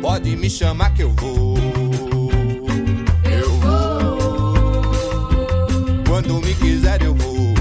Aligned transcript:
Pode 0.00 0.34
me 0.36 0.48
chamar 0.48 0.94
que 0.94 1.02
eu 1.02 1.10
vou. 1.10 1.58
Eu 3.24 3.50
vou. 3.58 4.82
Quando 6.08 6.40
me 6.40 6.54
quiser 6.54 7.02
eu 7.02 7.14
vou. 7.14 7.54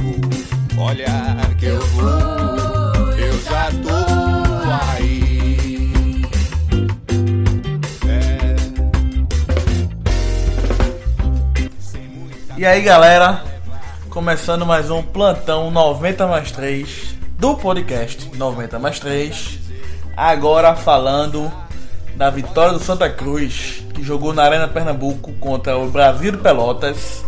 Olha 0.78 1.36
que 1.60 1.66
eu 1.66 1.82
vou. 1.82 2.10
Eu 3.18 3.42
já 3.42 3.70
tô 3.84 3.90
aí. 4.94 6.22
É. 8.08 8.56
E 12.58 12.66
aí 12.66 12.82
galera, 12.82 13.44
começando 14.10 14.66
mais 14.66 14.90
um 14.90 15.04
plantão 15.04 15.70
90 15.70 16.26
mais 16.26 16.52
3 16.54 17.15
do 17.46 17.56
podcast 17.58 18.36
90 18.36 18.80
mais 18.80 19.00
3. 19.00 19.60
Agora 20.18 20.76
falando 20.76 21.54
da 22.16 22.32
vitória 22.32 22.74
do 22.74 22.80
Santa 22.80 23.08
Cruz, 23.08 23.84
que 23.94 24.02
jogou 24.02 24.34
na 24.34 24.42
Arena 24.42 24.68
Pernambuco 24.68 25.32
contra 25.34 25.78
o 25.78 25.88
Brasil 25.92 26.32
de 26.32 26.40
Pelotas, 26.40 27.24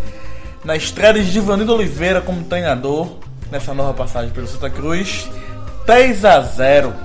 na 0.65 0.75
estreia 0.75 1.13
de 1.13 1.25
Givanildo 1.25 1.71
Oliveira 1.71 2.19
como 2.19 2.43
treinador 2.45 3.19
nessa 3.51 3.75
nova 3.75 3.93
passagem 3.93 4.31
pelo 4.31 4.47
Santa 4.47 4.71
Cruz, 4.71 5.29
3 5.85 6.25
a 6.25 6.41
0. 6.41 6.95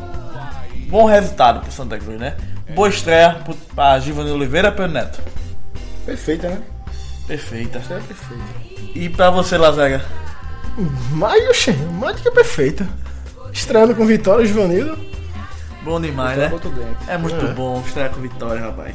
Bom 0.89 1.05
resultado 1.05 1.61
pro 1.61 1.71
Santa 1.71 1.99
Cruz, 1.99 2.19
né? 2.19 2.35
Boa 2.75 2.89
estreia 2.89 3.43
para 3.77 3.99
Givanildo 3.99 4.39
Oliveira, 4.39 4.73
Pedro 4.73 4.91
Neto. 4.91 5.21
Perfeita, 6.07 6.49
né? 6.49 6.63
Perfeita. 7.27 7.79
É 7.79 8.01
perfeito. 8.01 8.91
E 8.95 9.11
pra 9.11 9.29
você, 9.29 9.59
Lazega? 9.59 10.03
Mais, 11.13 11.49
oxe, 11.51 11.73
mais 11.73 12.17
do 12.17 12.23
que 12.23 12.31
perfeita. 12.31 12.89
Estreando 13.53 13.95
com 13.95 14.07
vitória, 14.07 14.47
Givanildo. 14.47 14.99
Bom 15.83 16.01
demais, 16.01 16.39
né? 16.39 16.51
o. 16.53 17.11
É 17.11 17.19
muito 17.19 17.45
É. 17.45 17.53
bom 17.53 17.83
estrear 17.87 18.11
com 18.11 18.21
vitória, 18.21 18.61
rapaz. 18.63 18.95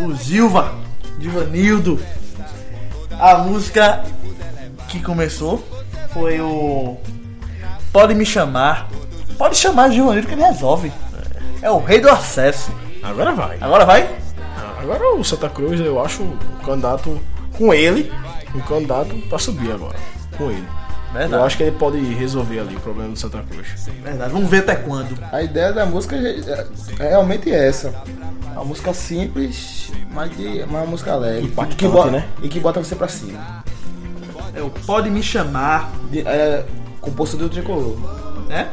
O 0.00 0.12
Zilva, 0.14 0.74
Givanildo. 1.18 1.98
A 3.18 3.38
música 3.38 4.04
que 4.88 5.00
começou 5.02 5.66
foi 6.12 6.40
o 6.40 6.96
Pode 7.92 8.14
Me 8.14 8.24
Chamar. 8.26 8.88
Pode 9.38 9.56
chamar 9.56 9.90
Givanildo 9.90 10.28
que 10.28 10.34
ele 10.34 10.44
resolve. 10.44 10.92
É 11.60 11.70
o 11.70 11.78
rei 11.78 12.00
do 12.00 12.08
acesso. 12.10 12.70
Agora 13.02 13.32
vai. 13.32 13.58
Agora 13.60 13.84
vai? 13.84 14.08
Agora 14.80 15.14
o 15.16 15.24
Santa 15.24 15.48
Cruz, 15.48 15.80
eu 15.80 16.02
acho 16.04 16.22
um 16.22 16.36
candidato 16.64 17.20
com 17.56 17.72
ele, 17.72 18.12
um 18.54 18.60
candidato 18.60 19.14
pra 19.28 19.38
subir 19.38 19.72
agora. 19.72 19.96
Com 20.36 20.50
ele. 20.50 20.66
Verdade. 21.12 21.32
Eu 21.32 21.44
acho 21.44 21.56
que 21.56 21.62
ele 21.62 21.76
pode 21.76 21.98
resolver 21.98 22.60
ali 22.60 22.76
o 22.76 22.80
problema 22.80 23.10
do 23.10 23.18
Santa 23.18 23.42
Cruz. 23.42 23.66
Verdade. 24.02 24.32
Vamos 24.32 24.48
ver 24.48 24.58
até 24.58 24.76
quando. 24.76 25.18
A 25.30 25.42
ideia 25.42 25.72
da 25.72 25.84
música 25.84 26.16
é 26.16 26.40
é 26.98 27.08
realmente 27.08 27.50
essa. 27.50 27.94
Uma 28.52 28.64
música 28.64 28.92
simples, 28.94 29.90
mas, 30.10 30.34
de, 30.36 30.62
uma 30.62 30.84
música 30.84 31.14
leve. 31.16 31.46
Impactante, 31.46 31.76
que 31.76 31.88
bota, 31.88 32.10
né? 32.10 32.28
E 32.42 32.48
que 32.48 32.60
bota 32.60 32.82
você 32.82 32.94
pra 32.94 33.08
cima. 33.08 33.64
É 34.54 34.62
o 34.62 34.70
Pode 34.70 35.10
Me 35.10 35.22
Chamar. 35.22 35.90
De, 36.10 36.20
é, 36.20 36.64
composto 37.00 37.36
do 37.36 37.48
tricolor. 37.48 37.96
Né? 38.48 38.68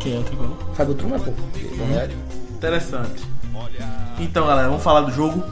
Quem 0.00 0.16
é 0.16 0.18
o 0.18 0.22
tricolor? 0.22 0.56
Fábio 0.74 0.94
Truma, 0.94 1.18
pô. 1.18 1.30
Do 1.30 1.84
Real. 1.92 2.08
Interessante. 2.50 3.22
Então, 4.18 4.46
galera, 4.46 4.68
vamos 4.68 4.82
falar 4.82 5.02
do 5.02 5.12
jogo. 5.12 5.44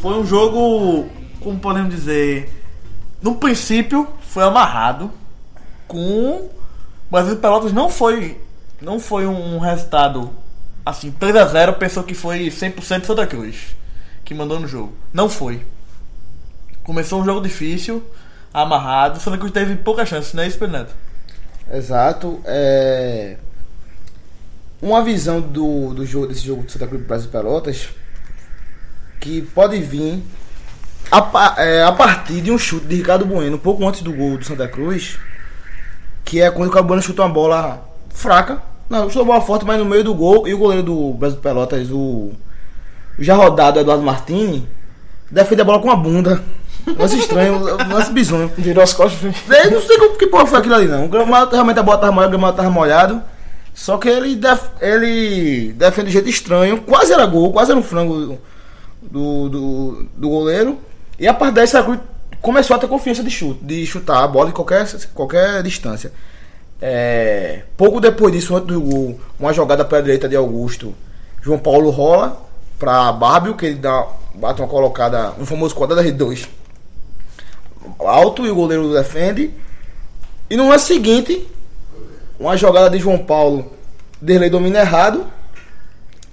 Foi 0.00 0.14
um 0.14 0.24
jogo, 0.24 1.08
como 1.40 1.58
podemos 1.58 1.92
dizer, 1.92 2.52
no 3.20 3.34
princípio 3.34 4.06
foi 4.28 4.44
amarrado 4.44 5.10
com 5.86 6.00
o 6.00 6.50
Brasil 7.10 7.34
de 7.34 7.40
Pelotas 7.40 7.72
não 7.72 7.88
foi 7.88 8.40
não 8.80 9.00
foi 9.00 9.26
um 9.26 9.58
resultado 9.58 10.30
assim 10.84 11.10
3 11.10 11.36
a 11.36 11.44
0, 11.46 11.72
pensou 11.74 12.02
que 12.02 12.14
foi 12.14 12.48
100% 12.48 13.04
Santa 13.04 13.26
Cruz 13.26 13.76
que 14.24 14.34
mandou 14.34 14.60
no 14.60 14.68
jogo. 14.68 14.94
Não 15.12 15.28
foi. 15.28 15.64
Começou 16.84 17.22
um 17.22 17.24
jogo 17.24 17.40
difícil, 17.40 18.04
amarrado, 18.52 19.18
Santa 19.20 19.38
Cruz 19.38 19.52
teve 19.52 19.76
pouca 19.76 20.04
chance, 20.04 20.36
não 20.36 20.42
é 20.42 20.46
isso? 20.48 20.58
Exato. 21.72 22.40
É... 22.44 23.36
Uma 24.80 25.02
visão 25.02 25.40
do, 25.40 25.94
do 25.94 26.04
jogo, 26.04 26.26
desse 26.26 26.46
jogo 26.46 26.62
do 26.62 26.70
Santa 26.70 26.86
Cruz 26.86 27.02
Brasil 27.04 27.30
Pelotas 27.30 27.88
que 29.18 29.42
pode 29.42 29.80
vir 29.80 30.22
a, 31.10 31.54
é, 31.58 31.82
a 31.82 31.92
partir 31.92 32.40
de 32.40 32.50
um 32.50 32.58
chute 32.58 32.86
de 32.86 32.96
Ricardo 32.96 33.24
Bueno, 33.24 33.56
um 33.56 33.60
pouco 33.60 33.86
antes 33.86 34.02
do 34.02 34.12
gol 34.12 34.38
do 34.38 34.44
Santa 34.44 34.68
Cruz, 34.68 35.18
que 36.24 36.40
é 36.40 36.50
quando 36.50 36.66
o 36.66 36.70
Ricardo 36.70 36.86
Bueno 36.86 37.02
chutou 37.02 37.24
uma 37.24 37.32
bola 37.32 37.82
fraca. 38.10 38.62
Não, 38.88 39.08
chutou 39.08 39.22
uma 39.22 39.34
bola 39.34 39.44
forte, 39.44 39.64
mas 39.64 39.78
no 39.78 39.84
meio 39.84 40.02
do 40.04 40.14
gol, 40.14 40.48
e 40.48 40.54
o 40.54 40.58
goleiro 40.58 40.82
do 40.82 41.12
Brasil 41.14 41.38
Pelotas, 41.40 41.90
o 41.90 42.32
já 43.18 43.34
rodado 43.34 43.80
Eduardo 43.80 44.02
Martini, 44.02 44.68
defende 45.30 45.62
a 45.62 45.64
bola 45.64 45.80
com 45.80 45.90
a 45.90 45.96
bunda. 45.96 46.42
Lance 46.96 47.18
estranho, 47.18 47.60
lance 47.90 48.10
bizonho. 48.12 48.50
Virou 48.56 48.82
as 48.82 48.94
costas. 48.94 49.34
Eu 49.46 49.70
não 49.72 49.82
sei 49.82 49.98
como 49.98 50.16
que 50.16 50.26
porra 50.26 50.46
foi 50.46 50.58
aquilo 50.58 50.74
ali 50.74 50.86
não. 50.86 51.04
O 51.04 51.08
gramado, 51.08 51.50
realmente 51.50 51.78
a 51.78 51.82
bola 51.82 51.98
tava 51.98 52.12
molhada, 52.12 52.28
o 52.28 52.38
gramado 52.38 52.56
tava 52.56 52.70
molhado. 52.70 53.22
Só 53.74 53.98
que 53.98 54.08
ele, 54.08 54.36
def- 54.36 54.70
ele 54.80 55.72
defende 55.72 56.06
de 56.06 56.12
jeito 56.14 56.28
estranho. 56.30 56.80
Quase 56.80 57.12
era 57.12 57.26
gol, 57.26 57.52
quase 57.52 57.72
era 57.72 57.78
um 57.78 57.82
frango 57.82 58.38
do, 59.02 59.48
do, 59.50 60.06
do 60.16 60.28
goleiro. 60.30 60.78
E 61.18 61.26
a 61.26 61.34
partir 61.34 61.54
daí, 61.54 61.66
Cruz 61.66 62.00
começou 62.40 62.76
a 62.76 62.78
ter 62.78 62.86
confiança 62.86 63.22
de 63.22 63.30
chute, 63.30 63.64
de 63.64 63.84
chutar 63.86 64.22
a 64.22 64.28
bola 64.28 64.50
em 64.50 64.52
qualquer, 64.52 64.86
qualquer 65.14 65.62
distância. 65.62 66.12
É, 66.80 67.62
pouco 67.76 68.00
depois 68.00 68.32
disso, 68.32 68.54
antes 68.54 68.68
do 68.68 68.80
gol, 68.80 69.20
uma 69.38 69.52
jogada 69.52 69.84
pela 69.84 70.02
direita 70.02 70.28
de 70.28 70.36
Augusto. 70.36 70.94
João 71.42 71.58
Paulo 71.58 71.90
rola 71.90 72.40
pra 72.78 73.10
Bárbio, 73.12 73.56
que 73.56 73.66
ele 73.66 73.74
dá, 73.76 74.06
bate 74.34 74.60
uma 74.60 74.68
colocada, 74.68 75.32
um 75.38 75.44
famoso 75.44 75.74
quadrado 75.74 76.04
de 76.04 76.12
dois 76.12 76.48
alto 77.98 78.46
e 78.46 78.50
o 78.50 78.54
goleiro 78.54 78.92
defende. 78.92 79.50
E 80.50 80.56
no 80.56 80.68
lance 80.68 80.86
seguinte, 80.86 81.46
uma 82.38 82.56
jogada 82.56 82.90
de 82.90 82.98
João 82.98 83.18
Paulo, 83.18 83.72
Derlei 84.20 84.50
domina 84.50 84.80
errado 84.80 85.26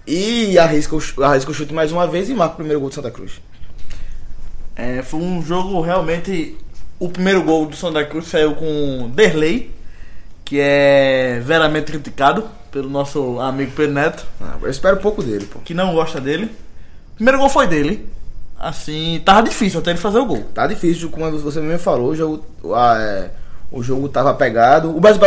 e 0.07 0.57
arrisca 0.57 0.95
o, 0.95 1.24
arrisca 1.24 1.51
o 1.51 1.53
chute 1.53 1.74
mais 1.74 1.91
uma 1.91 2.07
vez 2.07 2.29
e 2.29 2.34
marca 2.34 2.53
o 2.53 2.57
primeiro 2.57 2.79
gol 2.79 2.90
do 2.90 2.95
Santa 2.95 3.12
Cruz. 3.12 3.34
É, 4.75 5.02
foi 5.02 5.19
um 5.19 5.41
jogo 5.41 5.80
realmente. 5.81 6.58
O 7.00 7.09
primeiro 7.09 7.44
gol 7.44 7.66
do 7.66 7.75
Santa 7.75 8.03
Cruz 8.06 8.28
saiu 8.28 8.56
com 8.56 9.09
Derlei, 9.13 9.72
que 10.46 10.59
é 10.62 11.41
veramente 11.44 11.91
criticado 11.91 12.47
pelo 12.72 12.90
nosso 12.90 13.40
amigo 13.40 13.72
Pedro 13.75 13.94
Neto, 13.94 14.25
Ah, 14.41 14.56
eu 14.62 14.69
espero 14.69 14.97
pouco 14.97 15.24
dele, 15.24 15.46
pô. 15.46 15.59
que 15.59 15.74
não 15.74 15.94
gosta 15.94 16.19
dele. 16.22 16.46
O 17.13 17.16
primeiro 17.16 17.38
gol 17.40 17.50
foi 17.50 17.68
dele. 17.68 18.08
Assim, 18.58 19.22
tava 19.25 19.44
difícil 19.44 19.80
até 19.80 19.91
ele 19.91 20.00
fazer 20.00 20.19
o 20.19 20.25
gol. 20.25 20.44
Tá 20.53 20.66
difícil, 20.68 21.09
como 21.09 21.30
você 21.40 21.59
mesmo 21.59 21.80
falou, 21.80 22.09
o 22.12 22.16
jogo, 22.16 22.46
ah, 22.74 22.97
é, 23.00 23.31
o 23.72 23.84
jogo 23.84 24.07
tava 24.09 24.34
pegado. 24.34 24.96
O 24.96 25.00
Brasil 25.00 25.22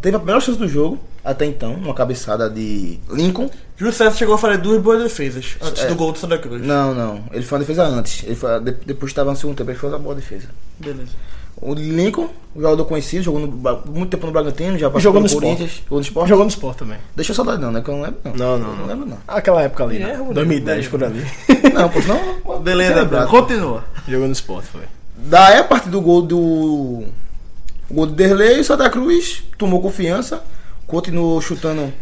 teve 0.00 0.16
a 0.16 0.20
primeira 0.20 0.40
chance 0.40 0.58
do 0.58 0.68
jogo, 0.68 0.98
até 1.24 1.46
então, 1.46 1.74
uma 1.74 1.94
cabeçada 1.94 2.48
de 2.50 2.98
Lincoln. 3.10 3.48
Júlio 3.76 3.92
César 3.92 4.16
chegou 4.16 4.34
a 4.34 4.38
fazer 4.38 4.58
duas 4.58 4.80
boas 4.82 5.02
defesas 5.02 5.56
antes 5.60 5.82
É. 5.84 5.86
do 5.86 5.94
gol 5.94 6.12
do 6.12 6.18
Santa 6.18 6.38
Cruz. 6.38 6.62
Não, 6.62 6.94
não, 6.94 7.24
ele 7.32 7.44
foi 7.44 7.58
uma 7.58 7.64
defesa 7.64 7.84
antes. 7.84 8.22
Ele 8.24 8.34
foi, 8.34 8.58
de- 8.60 8.72
depois 8.86 9.10
estava 9.12 9.30
no 9.30 9.36
segundo 9.36 9.56
tempo, 9.56 9.70
ele 9.70 9.78
fez 9.78 9.92
uma 9.92 9.98
boa 9.98 10.14
defesa. 10.14 10.48
Beleza. 10.78 11.10
O 11.58 11.72
Lincoln, 11.72 12.28
jogador 12.54 12.84
conhecido, 12.84 13.22
jogou 13.24 13.40
no 13.40 13.48
muito 13.86 14.10
tempo 14.10 14.26
no 14.26 14.32
Bragantino, 14.32 14.78
já 14.78 14.90
passou 14.90 15.10
pelo 15.10 15.22
no 15.22 15.26
Sport. 15.26 15.42
Corinthians, 15.44 15.70
jogou 15.84 15.98
no 15.98 16.02
Sport. 16.04 16.28
Jogou 16.28 16.44
no 16.44 16.50
Sport 16.50 16.76
também. 16.78 16.98
Deixa 17.14 17.32
eu 17.32 17.36
saudade 17.36 17.62
não, 17.62 17.72
né? 17.72 17.80
Que 17.80 17.88
eu 17.88 17.94
não 17.96 18.02
lembro 18.02 18.20
não. 18.24 18.32
Não, 18.34 18.58
não, 18.58 18.70
Eu 18.72 18.76
não. 18.76 18.86
lembro 18.86 19.06
não. 19.06 19.18
Aquela 19.26 19.62
época 19.62 19.84
ali, 19.84 19.98
né? 19.98 20.12
É, 20.20 20.32
2010 20.34 20.88
por 20.88 21.02
ali. 21.02 21.24
Não, 21.72 21.88
pô, 21.90 21.98
não. 22.00 22.60
Beleza, 22.60 22.94
lembrado. 23.02 23.28
continua. 23.28 23.84
Jogou 24.08 24.26
no 24.26 24.32
Sport, 24.32 24.64
foi. 24.66 24.82
Daí 25.16 25.58
a 25.58 25.64
partir 25.64 25.88
do 25.90 26.00
gol 26.00 26.22
do. 26.22 26.36
O 26.38 27.94
gol 27.94 28.06
do 28.06 28.12
Derlei, 28.14 28.60
o 28.60 28.64
Santa 28.64 28.88
Cruz 28.90 29.42
tomou 29.58 29.80
confiança, 29.82 30.42
continuou 30.86 31.40
chutando. 31.40 31.92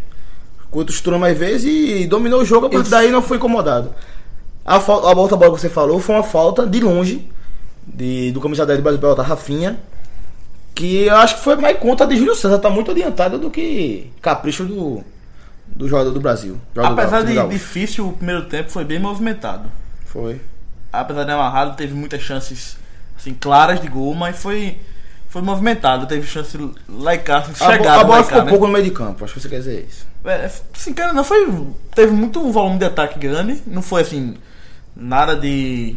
Continuou 0.75 0.97
chutando 0.97 1.19
mais 1.21 1.38
vezes 1.38 1.65
e 1.65 2.06
dominou 2.06 2.41
o 2.41 2.44
jogo, 2.44 2.67
a 2.67 2.71
partir 2.71 2.91
daí 2.91 3.11
não 3.11 3.23
foi 3.23 3.37
incomodado. 3.37 3.94
A, 4.65 4.81
fal- 4.81 5.06
a 5.06 5.12
outra 5.12 5.37
bola 5.37 5.55
que 5.55 5.61
você 5.61 5.69
falou 5.69 6.00
foi 6.00 6.15
uma 6.15 6.25
falta 6.25 6.67
de 6.67 6.81
longe 6.81 7.31
de, 7.87 8.32
do 8.32 8.41
camisa 8.41 8.67
10 8.67 8.79
do 8.79 8.82
Brasil 8.82 9.00
Pelota, 9.00 9.23
Rafinha. 9.23 9.79
Que 10.75 11.05
eu 11.05 11.15
acho 11.17 11.37
que 11.37 11.43
foi 11.43 11.55
mais 11.55 11.79
conta 11.79 12.05
de 12.06 12.17
Júlio 12.17 12.35
César, 12.35 12.59
tá 12.59 12.69
muito 12.69 12.91
adiantado 12.91 13.38
do 13.38 13.49
que 13.50 14.11
capricho 14.21 14.65
do, 14.65 15.05
do 15.69 15.87
jogador 15.88 16.11
do 16.11 16.21
Brasil. 16.21 16.59
Jogador 16.75 17.00
Apesar 17.00 17.20
do 17.23 17.29
de 17.29 17.35
Gaúcho. 17.35 17.53
difícil, 17.53 18.09
o 18.09 18.12
primeiro 18.12 18.47
tempo 18.47 18.70
foi 18.70 18.85
bem 18.85 18.99
movimentado. 18.99 19.69
Foi. 20.06 20.41
apesar 20.93 21.23
de 21.25 21.31
amarrado, 21.31 21.77
teve 21.77 21.94
muitas 21.94 22.20
chances 22.23 22.77
assim, 23.17 23.32
claras 23.35 23.81
de 23.81 23.87
gol, 23.87 24.15
mas 24.15 24.37
foi, 24.37 24.79
foi 25.34 25.42
movimentado. 25.42 26.06
Teve 26.06 26.25
chance 26.25 26.56
lá 26.88 27.12
e 27.12 27.19
cá, 27.19 27.38
assim, 27.38 27.64
A, 27.64 28.04
bola 28.04 28.22
ficou 28.22 28.44
né? 28.44 28.50
pouco 28.50 28.66
no 28.69 28.72
meio 28.72 28.84
de 28.84 28.92
campo, 28.92 29.25
acho 29.25 29.34
que 29.34 29.40
você 29.40 29.48
quer 29.48 29.58
dizer 29.58 29.84
isso. 29.88 30.06
É, 30.25 30.44
assim, 30.72 30.94
cara, 30.94 31.12
não 31.12 31.25
foi. 31.25 31.44
Teve 31.92 32.12
muito 32.12 32.38
um 32.40 32.52
volume 32.52 32.78
de 32.78 32.84
ataque 32.84 33.19
grande. 33.19 33.60
Não 33.66 33.82
foi 33.82 34.02
assim. 34.02 34.36
Nada 34.94 35.34
de. 35.34 35.96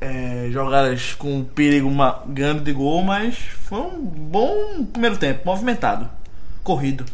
é, 0.00 0.48
jogadas 0.50 1.12
com 1.12 1.44
perigo 1.44 1.90
ma- 1.90 2.22
grande 2.26 2.64
de 2.64 2.72
gol, 2.72 3.02
mas 3.02 3.36
foi 3.36 3.80
um 3.80 4.00
bom 4.00 4.82
primeiro 4.90 5.18
tempo, 5.18 5.42
movimentado. 5.44 6.08
corrido. 6.62 7.04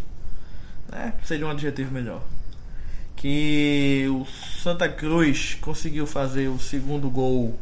Né? 0.89 1.13
Seria 1.25 1.47
um 1.47 1.51
adjetivo 1.51 1.93
melhor. 1.93 2.23
Que 3.17 4.07
o 4.09 4.25
Santa 4.63 4.89
Cruz 4.89 5.59
conseguiu 5.61 6.07
fazer 6.07 6.47
o 6.47 6.61
segundo 6.61 7.11
gol 7.11 7.59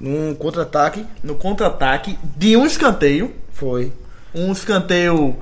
Num 0.00 0.34
contra-ataque, 0.34 1.04
no 1.22 1.34
contra-ataque 1.34 2.18
de 2.36 2.56
um 2.56 2.64
escanteio. 2.64 3.32
foi. 3.52 3.92
Um 4.34 4.52
escanteio. 4.52 5.36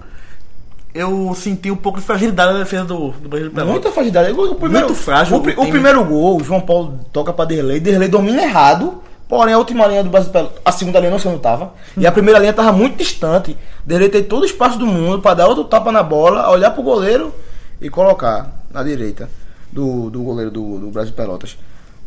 Eu 0.94 1.34
senti 1.34 1.70
um 1.70 1.76
pouco 1.76 2.00
de 2.00 2.06
fragilidade 2.06 2.54
na 2.54 2.60
defesa 2.60 2.84
do, 2.84 3.10
do 3.10 3.28
Brasil 3.28 3.50
Pelotas. 3.50 3.70
Muita 3.70 3.92
fragilidade. 3.92 4.32
O, 4.32 4.54
primeiro, 4.54 4.86
Muito 4.86 4.98
frágil 4.98 5.36
O, 5.36 5.40
o 5.40 5.68
primeiro 5.68 6.02
gol, 6.04 6.40
o 6.40 6.44
João 6.44 6.60
Paulo 6.60 7.00
toca 7.12 7.34
pra 7.34 7.44
Derlei. 7.44 7.80
Derlei 7.80 8.08
domina 8.08 8.42
errado. 8.42 9.02
Porém, 9.28 9.52
a 9.52 9.58
última 9.58 9.86
linha 9.86 10.04
do 10.04 10.08
Brasil, 10.08 10.30
a 10.64 10.72
segunda 10.72 11.00
linha 11.00 11.10
não 11.10 11.18
se 11.18 11.26
não 11.26 11.38
tava. 11.38 11.74
E 11.96 12.06
a 12.06 12.12
primeira 12.12 12.38
linha 12.38 12.52
tava 12.52 12.72
muito 12.72 12.96
distante. 12.96 13.56
Derlei 13.84 14.08
tem 14.08 14.22
todo 14.22 14.44
o 14.44 14.46
espaço 14.46 14.78
do 14.78 14.86
mundo 14.86 15.20
pra 15.20 15.34
dar 15.34 15.48
outro 15.48 15.64
tapa 15.64 15.92
na 15.92 16.02
bola, 16.02 16.48
olhar 16.48 16.70
pro 16.70 16.82
goleiro 16.82 17.34
e 17.80 17.90
colocar 17.90 18.64
na 18.70 18.82
direita 18.82 19.28
do, 19.70 20.08
do 20.08 20.22
goleiro 20.22 20.50
do, 20.50 20.78
do 20.78 20.86
Brasil 20.88 21.12
Pelotas. 21.12 21.58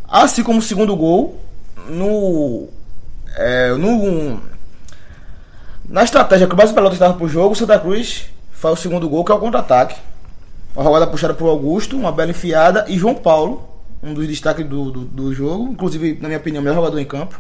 Assim 0.07 0.41
como 0.41 0.59
o 0.59 0.61
segundo 0.63 0.95
gol, 0.95 1.39
no. 1.89 2.67
É, 3.37 3.73
no 3.73 4.39
na 5.87 6.03
estratégia 6.03 6.45
que 6.47 6.53
o 6.53 6.55
Brasil 6.55 6.75
Pelotas 6.75 6.95
estava 6.97 7.15
pro 7.15 7.27
jogo, 7.27 7.53
o 7.53 7.55
Santa 7.55 7.79
Cruz 7.79 8.25
faz 8.51 8.77
o 8.77 8.81
segundo 8.81 9.09
gol, 9.09 9.23
que 9.25 9.31
é 9.31 9.35
o 9.35 9.39
contra-ataque. 9.39 9.95
Uma 10.75 10.83
jogada 10.83 11.07
puxada 11.07 11.33
pro 11.33 11.47
Augusto, 11.47 11.97
uma 11.97 12.11
bela 12.11 12.29
enfiada 12.29 12.85
e 12.87 12.97
João 12.97 13.15
Paulo, 13.15 13.67
um 14.03 14.13
dos 14.13 14.27
destaques 14.27 14.65
do, 14.67 14.91
do, 14.91 14.99
do 15.05 15.33
jogo, 15.33 15.67
inclusive, 15.71 16.19
na 16.21 16.27
minha 16.27 16.37
opinião, 16.39 16.61
o 16.61 16.63
melhor 16.63 16.75
jogador 16.75 16.99
em 16.99 17.05
campo. 17.05 17.39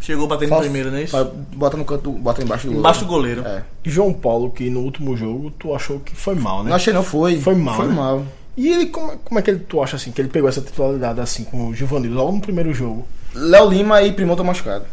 Chegou 0.00 0.26
batendo 0.26 0.48
Faz- 0.48 0.62
primeiro, 0.62 0.90
não 0.90 0.98
é 0.98 1.02
isso? 1.02 1.32
Bota 1.54 1.76
no 1.76 1.84
canto, 1.84 2.10
bota 2.10 2.42
embaixo 2.42 2.64
do 2.64 2.68
goleiro. 2.70 2.80
Embaixo 2.80 3.00
do 3.00 3.06
goleiro. 3.06 3.46
É. 3.46 3.62
E 3.84 3.90
João 3.90 4.12
Paulo, 4.12 4.50
que 4.50 4.68
no 4.70 4.80
último 4.80 5.16
jogo 5.16 5.50
tu 5.52 5.74
achou 5.74 6.00
que 6.00 6.16
foi 6.16 6.34
mal, 6.34 6.64
né? 6.64 6.70
Não 6.70 6.76
achei 6.76 6.92
não, 6.92 7.04
foi. 7.04 7.38
Foi 7.38 7.54
mal, 7.54 7.76
Foi 7.76 7.86
né? 7.86 7.94
mal. 7.94 8.24
E 8.56 8.68
ele, 8.68 8.86
como, 8.86 9.16
como 9.18 9.38
é 9.38 9.42
que 9.42 9.50
ele, 9.50 9.60
tu 9.60 9.82
acha 9.82 9.96
assim, 9.96 10.10
que 10.10 10.20
ele 10.20 10.28
pegou 10.28 10.48
essa 10.48 10.60
titularidade 10.60 11.20
assim 11.20 11.44
com 11.44 11.68
o 11.68 11.74
Giovanni 11.74 12.08
logo 12.08 12.32
no 12.32 12.40
primeiro 12.40 12.72
jogo? 12.74 13.06
Léo 13.34 13.68
Lima 13.70 14.02
e 14.02 14.12
Primão 14.12 14.34
estão 14.34 14.44
machucados. 14.44 14.86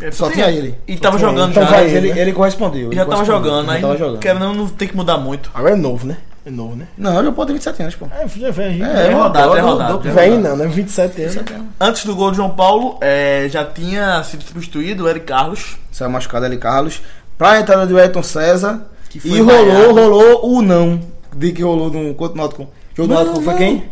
É, 0.00 0.10
Só 0.10 0.30
tinha 0.30 0.50
ele. 0.50 0.74
E 0.86 0.96
tava 0.96 1.18
jogando 1.18 1.42
ele. 1.44 1.50
Então 1.52 1.62
já. 1.64 1.70
vai 1.70 1.82
Mas 1.84 1.92
ele, 1.92 2.06
ele, 2.08 2.14
né? 2.14 2.20
ele 2.22 2.32
correspondeu. 2.32 2.92
já 2.92 3.02
ele 3.02 3.10
tava 3.10 3.24
correspondeu, 3.24 3.42
jogando, 3.50 3.66
já 3.66 3.72
aí 3.72 3.80
tava 3.80 3.96
jogando. 3.96 4.18
querendo 4.18 4.40
não, 4.40 4.54
não 4.54 4.68
tem 4.68 4.88
que 4.88 4.96
mudar 4.96 5.18
muito. 5.18 5.50
Agora 5.54 5.72
é 5.74 5.76
novo, 5.76 6.06
né? 6.06 6.16
É 6.44 6.50
novo, 6.50 6.76
né? 6.76 6.86
Não, 6.96 7.18
ele 7.18 7.32
pode 7.32 7.48
ter 7.48 7.52
27 7.54 7.82
anos, 7.82 7.94
pô. 7.96 8.06
É, 8.06 8.28
já 8.28 8.50
vem 8.52 8.66
aí. 8.66 8.82
É 8.82 9.12
rodado, 9.12 9.56
é 9.56 9.60
rodado. 9.60 10.08
é 10.08 10.12
Vem 10.12 10.38
não, 10.38 10.56
né? 10.56 10.66
27 10.68 11.22
anos. 11.22 11.38
Antes 11.80 12.04
do 12.04 12.14
gol 12.14 12.30
de 12.30 12.36
João 12.36 12.50
Paulo, 12.50 12.98
é, 13.00 13.48
já 13.50 13.64
tinha 13.64 14.22
sido 14.22 14.44
substituído 14.44 15.04
o 15.04 15.08
Eric 15.08 15.26
Carlos. 15.26 15.76
Saiu 15.90 16.10
machucado 16.10 16.44
ali, 16.46 16.56
Carlos. 16.56 17.02
Pra 17.36 17.58
entrada 17.60 17.84
do 17.86 17.98
Ayrton 17.98 18.22
César. 18.22 18.80
Que 19.10 19.18
foi 19.18 19.30
E 19.30 19.40
rolou, 19.40 19.66
vaiado. 19.66 19.92
rolou 19.94 20.50
o 20.56 20.62
não. 20.62 21.00
De 21.34 21.50
que 21.52 21.62
rolou 21.62 21.90
no 21.90 22.14
contra 22.14 22.34
o 22.34 22.36
Náutico. 22.38 22.68
Jogo 22.96 23.08
do 23.08 23.14
Não, 23.14 23.24
Náutico 23.24 23.42
foi 23.44 23.52
não. 23.52 23.58
quem? 23.58 23.84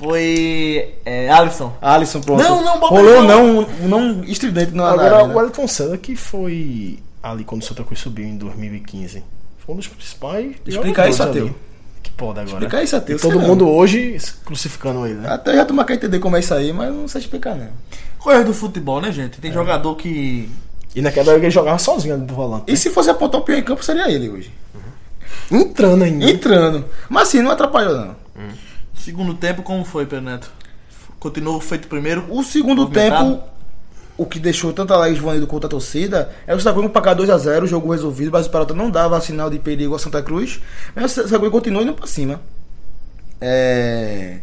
Foi. 0.00 0.94
É, 1.04 1.28
Alisson. 1.28 1.76
Alisson, 1.78 2.22
pronto. 2.22 2.42
Não, 2.42 2.64
não, 2.64 2.80
bota 2.80 2.94
Rolou 2.94 3.22
não, 3.22 3.62
não 3.86 4.24
estridente 4.24 4.72
na 4.72 4.88
Agora, 4.88 5.16
área, 5.16 5.28
né? 5.28 5.34
o 5.34 5.36
Wellington 5.36 5.68
César, 5.68 5.98
que 5.98 6.16
foi 6.16 6.98
ali 7.22 7.44
quando 7.44 7.60
o 7.60 7.64
Santa 7.66 7.84
Cruz 7.84 8.00
subiu 8.00 8.24
em 8.24 8.38
2015, 8.38 9.22
foi 9.58 9.74
um 9.74 9.76
dos 9.76 9.88
principais. 9.88 10.52
Explica 10.66 10.86
jogadores 10.86 11.14
isso. 11.14 11.22
Ateu. 11.22 11.54
Que 12.02 12.10
pode 12.12 12.40
agora. 12.40 12.46
Explica 12.46 12.82
isso, 12.82 12.96
Ateu, 12.96 13.20
todo 13.20 13.38
mundo 13.38 13.68
hoje 13.68 14.16
crucificando 14.42 15.06
ele, 15.06 15.18
né? 15.18 15.28
Até 15.28 15.54
já 15.54 15.66
tomar 15.66 15.84
que 15.84 15.92
entender 15.92 16.18
como 16.18 16.34
é 16.34 16.40
isso 16.40 16.54
aí, 16.54 16.72
mas 16.72 16.90
não 16.94 17.06
sei 17.06 17.20
explicar 17.20 17.54
não. 17.54 17.68
Coisa 18.18 18.42
do 18.42 18.54
futebol, 18.54 19.02
né, 19.02 19.12
gente? 19.12 19.36
É. 19.36 19.42
Tem 19.42 19.52
jogador 19.52 19.94
que. 19.96 20.48
E 20.94 21.02
naquela 21.02 21.32
época 21.32 21.44
ele 21.44 21.50
jogava 21.50 21.78
sozinho 21.78 22.14
ali 22.14 22.24
do 22.24 22.32
volante. 22.32 22.64
E 22.72 22.74
se 22.74 22.88
fosse 22.88 23.10
apontar 23.10 23.38
o 23.38 23.44
pior 23.44 23.58
em 23.58 23.62
campo, 23.62 23.84
seria 23.84 24.10
ele 24.10 24.30
hoje. 24.30 24.50
Entrando 25.50 26.04
ainda. 26.04 26.24
Entrando. 26.24 26.86
Mas 27.06 27.28
assim, 27.28 27.42
não 27.42 27.50
atrapalhou 27.50 27.94
não. 27.96 28.16
Segundo 29.04 29.32
tempo, 29.34 29.62
como 29.62 29.82
foi, 29.82 30.04
Pedro 30.04 30.26
Neto? 30.26 30.50
Continuou 31.18 31.58
feito 31.60 31.88
primeiro. 31.88 32.26
O 32.28 32.42
segundo 32.42 32.82
Movimentado. 32.82 33.36
tempo, 33.36 33.44
o 34.18 34.26
que 34.26 34.38
deixou 34.38 34.74
tanto 34.74 34.92
a 34.92 34.98
Laís 34.98 35.18
Vanido 35.18 35.46
quanto 35.46 35.66
a 35.66 35.70
torcida, 35.70 36.30
é 36.46 36.54
o 36.54 36.60
Santa 36.60 36.74
Cruz 36.74 36.92
cá 36.92 37.16
2x0, 37.16 37.66
jogo 37.66 37.92
resolvido, 37.92 38.30
mas 38.30 38.46
o 38.46 38.50
Pelota 38.50 38.74
não 38.74 38.90
dava 38.90 39.18
sinal 39.22 39.48
de 39.48 39.58
perigo 39.58 39.94
a 39.94 39.98
Santa 39.98 40.22
Cruz, 40.22 40.60
mas 40.94 41.16
o 41.16 41.22
Santa 41.22 41.38
Cruz 41.38 41.50
continuou 41.50 41.82
indo 41.82 41.94
pra 41.94 42.06
cima. 42.06 42.42
É... 43.40 44.40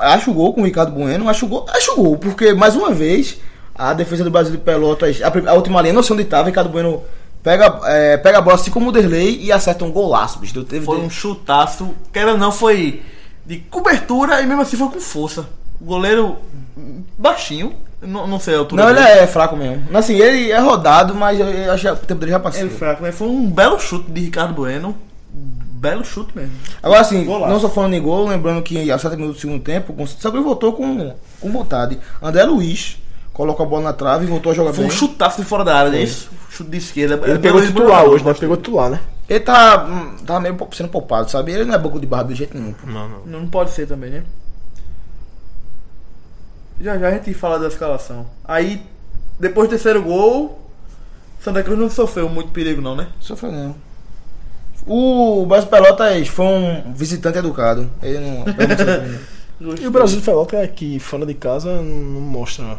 Acho 0.00 0.30
o 0.30 0.34
gol 0.34 0.52
com 0.52 0.60
o 0.60 0.64
Ricardo 0.64 0.92
Bueno, 0.92 1.28
acho 1.30 1.46
o 1.46 1.48
gol, 1.48 1.66
acho 1.70 1.92
o 1.92 1.96
gol, 1.96 2.18
porque 2.18 2.52
mais 2.52 2.76
uma 2.76 2.92
vez 2.92 3.38
a 3.74 3.94
defesa 3.94 4.22
do 4.22 4.30
Brasil 4.30 4.52
de 4.52 4.58
Pelotas, 4.58 5.22
a, 5.22 5.50
a 5.50 5.54
última 5.54 5.80
linha, 5.80 5.94
não 5.94 6.02
sei 6.02 6.12
onde 6.12 6.24
estava, 6.24 6.48
Ricardo 6.48 6.68
Bueno 6.68 7.02
pega, 7.42 7.80
é, 7.84 8.16
pega 8.16 8.38
a 8.38 8.40
bola 8.40 8.56
assim 8.56 8.70
como 8.70 8.88
o 8.88 8.92
Derlei 8.92 9.38
e 9.40 9.52
acerta 9.52 9.84
um 9.84 9.92
golaço, 9.92 10.38
bicho. 10.38 10.62
Teve, 10.64 10.84
Foi 10.84 10.98
um 10.98 11.10
chutaço. 11.10 11.94
Quero 12.12 12.32
ou 12.32 12.38
não, 12.38 12.52
foi 12.52 13.02
de 13.46 13.58
cobertura 13.58 14.42
e 14.42 14.46
mesmo 14.46 14.62
assim 14.62 14.76
foi 14.76 14.88
com 14.88 15.00
força. 15.00 15.48
O 15.80 15.84
goleiro 15.84 16.36
baixinho. 17.16 17.72
Não, 18.00 18.28
não 18.28 18.38
sei 18.38 18.54
a 18.54 18.58
altura 18.58 18.82
Não, 18.82 18.90
ele 18.90 19.00
dele. 19.00 19.18
é 19.20 19.26
fraco 19.26 19.56
mesmo. 19.56 19.84
Assim, 19.96 20.14
ele 20.14 20.52
é 20.52 20.58
rodado, 20.60 21.14
mas 21.16 21.38
eu, 21.40 21.46
eu 21.48 21.72
acho 21.72 21.82
que 21.82 21.92
o 21.92 22.06
tempo 22.06 22.20
dele 22.20 22.30
já 22.32 22.38
passou. 22.38 22.60
Ele 22.60 22.72
é 22.72 22.76
fraco, 22.76 23.02
mas 23.02 23.14
foi 23.14 23.26
um 23.26 23.50
belo 23.50 23.78
chute 23.80 24.10
de 24.10 24.20
Ricardo 24.20 24.54
Bueno. 24.54 24.94
Belo 25.32 26.04
chute 26.04 26.36
mesmo. 26.36 26.52
Agora, 26.82 27.00
assim, 27.00 27.24
Golaço. 27.24 27.52
não 27.52 27.60
só 27.60 27.68
falando 27.68 27.94
em 27.94 28.02
gol, 28.02 28.28
lembrando 28.28 28.62
que 28.62 28.90
aos 28.90 29.00
7 29.00 29.16
minutos 29.16 29.36
do 29.36 29.40
segundo 29.40 29.62
tempo, 29.62 29.92
o 29.92 29.96
Cruz 29.96 30.44
voltou 30.44 30.72
com, 30.72 31.14
com 31.40 31.52
vontade. 31.52 31.98
André 32.22 32.44
Luiz 32.44 32.98
colocou 33.38 33.64
a 33.64 33.68
bola 33.68 33.82
na 33.84 33.92
trave 33.94 34.24
e 34.24 34.28
voltou 34.28 34.50
a 34.52 34.54
jogar 34.54 34.72
Foi 34.74 34.84
um 34.84 34.88
bem. 34.88 34.96
chutaço 34.96 35.40
de 35.40 35.46
fora 35.48 35.64
da 35.64 35.74
área, 35.76 35.90
não 35.92 35.96
é 35.98 36.02
isso? 36.02 36.28
Chute 36.50 36.68
de 36.70 36.76
esquerda. 36.76 37.14
Ele 37.22 37.32
É, 37.34 37.38
pegou 37.38 37.62
titular 37.62 38.04
hoje, 38.04 38.24
né? 38.24 38.34
Pegou 38.34 38.56
titular, 38.56 38.90
né? 38.90 39.00
Ele 39.28 39.40
tá, 39.40 39.84
hum, 39.88 40.16
tá 40.26 40.40
meio 40.40 40.56
sendo 40.72 40.88
poupado, 40.88 41.30
sabe? 41.30 41.52
Ele 41.52 41.64
não 41.64 41.74
é 41.74 41.78
banco 41.78 42.00
de 42.00 42.06
barra 42.06 42.24
de 42.24 42.34
jeito 42.34 42.58
nenhum. 42.58 42.72
pô. 42.72 42.86
Não, 42.86 43.08
não. 43.08 43.26
Não 43.26 43.46
pode 43.48 43.70
ser 43.70 43.86
também, 43.86 44.10
né? 44.10 44.24
Já 46.80 46.98
já 46.98 47.08
a 47.08 47.10
gente 47.12 47.32
fala 47.34 47.58
da 47.58 47.68
escalação. 47.68 48.26
Aí, 48.44 48.82
depois 49.38 49.68
do 49.68 49.70
terceiro 49.70 50.02
gol, 50.02 50.60
Santa 51.40 51.62
Cruz 51.62 51.78
não 51.78 51.90
sofreu 51.90 52.28
muito 52.28 52.50
perigo, 52.50 52.80
não, 52.80 52.94
né? 52.96 53.08
Sofreu 53.20 53.52
não. 53.52 53.74
O 54.86 55.44
Brasil 55.46 55.68
Pelotas 55.68 56.28
foi 56.28 56.44
um 56.46 56.92
visitante 56.94 57.38
educado. 57.38 57.90
Ele 58.02 58.18
não. 58.18 58.44
ele 58.46 58.74
não- 59.60 59.74
E 59.80 59.86
o 59.86 59.90
Brasil 59.90 60.18
de 60.20 60.24
Pelota 60.24 60.56
é 60.56 60.66
que 60.68 61.00
fora 61.00 61.26
de 61.26 61.34
casa 61.34 61.82
não 61.82 62.20
mostra 62.20 62.78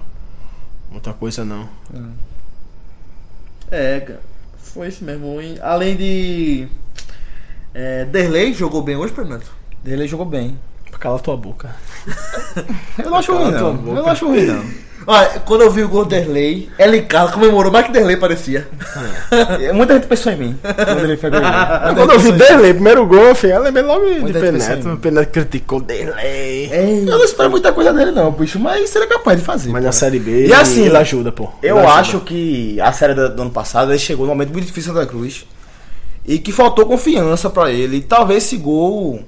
muita 0.92 1.14
coisa, 1.14 1.46
não. 1.46 1.70
É, 3.72 4.00
cara. 4.00 4.22
Foi 4.58 4.88
isso 4.88 5.04
mesmo. 5.04 5.42
E 5.42 5.60
além 5.62 5.96
de. 5.96 6.68
É, 7.74 8.06
Derlei 8.06 8.54
jogou 8.54 8.82
bem 8.82 8.96
hoje, 8.96 9.14
Fernando. 9.14 9.46
ele 9.86 10.08
jogou 10.08 10.26
bem. 10.26 10.58
Cala 11.00 11.18
tua 11.20 11.38
boca. 11.38 11.76
Eu 12.98 13.10
não 13.10 13.18
acho 13.18 13.34
ruim, 13.34 13.52
Cala 13.52 13.74
não. 13.74 13.88
Eu 13.96 14.04
não 14.04 14.08
acho 14.08 14.28
ruim, 14.28 14.46
não. 14.46 14.89
Olha, 15.08 15.28
quando 15.46 15.62
eu 15.62 15.72
vi 15.72 15.82
o 15.84 15.90
gol 15.90 16.06
do 16.06 16.10
Ellen 16.78 17.04
Carlos 17.06 17.34
comemorou 17.34 17.72
mais 17.72 17.86
que 17.86 17.92
Derlei 17.92 18.18
parecia. 18.18 18.68
Muita 19.74 19.96
gente 19.96 20.08
pensou 20.08 20.32
em 20.32 20.36
mim 20.36 20.60
quando 20.62 21.04
ele 21.04 21.18
o. 21.18 21.40
Muita 21.42 21.96
Quando 21.96 22.12
eu 22.12 22.20
vi 22.20 22.32
mim. 22.32 22.38
Derlei, 22.38 22.74
primeiro 22.74 23.06
gol, 23.08 23.34
filho, 23.34 23.54
eu 23.54 23.62
lembrei 23.64 23.84
logo 23.84 24.06
de 24.06 24.20
Muita 24.20 24.40
Peneto. 24.40 24.58
diferença. 24.60 24.90
O 24.94 24.98
Peneto 24.98 25.32
criticou 25.32 25.82
Derlei. 25.82 26.70
Eu 27.08 27.18
não 27.18 27.24
espero 27.24 27.50
muita 27.50 27.72
coisa 27.72 27.92
dele, 27.94 28.12
não, 28.12 28.32
bicho, 28.32 28.60
mas 28.60 28.90
seria 28.90 29.08
capaz 29.08 29.40
de 29.40 29.46
fazer. 29.46 29.70
Mas 29.70 29.82
pô. 29.82 29.86
na 29.88 29.92
Série 29.92 30.20
B, 30.20 30.48
E 30.48 30.54
assim, 30.54 30.86
ele 30.86 30.98
ajuda, 30.98 31.32
pô. 31.32 31.50
Eu 31.64 31.78
ajuda. 31.80 31.94
acho 31.94 32.20
que 32.20 32.80
a 32.82 32.92
série 32.92 33.14
do 33.14 33.30
do 33.30 33.42
ano 33.42 33.52
passado 33.52 33.92
ele 33.92 34.00
chegou 34.00 34.26
num 34.26 34.34
momento 34.34 34.52
muito 34.52 34.66
difícil 34.66 34.94
da 34.94 35.06
Cruz 35.06 35.46
e 36.26 36.38
que 36.38 36.52
faltou 36.52 36.86
confiança 36.86 37.50
pra 37.50 37.72
ele. 37.72 37.98
E 37.98 38.02
talvez 38.02 38.44
esse 38.44 38.58
gol 38.58 39.24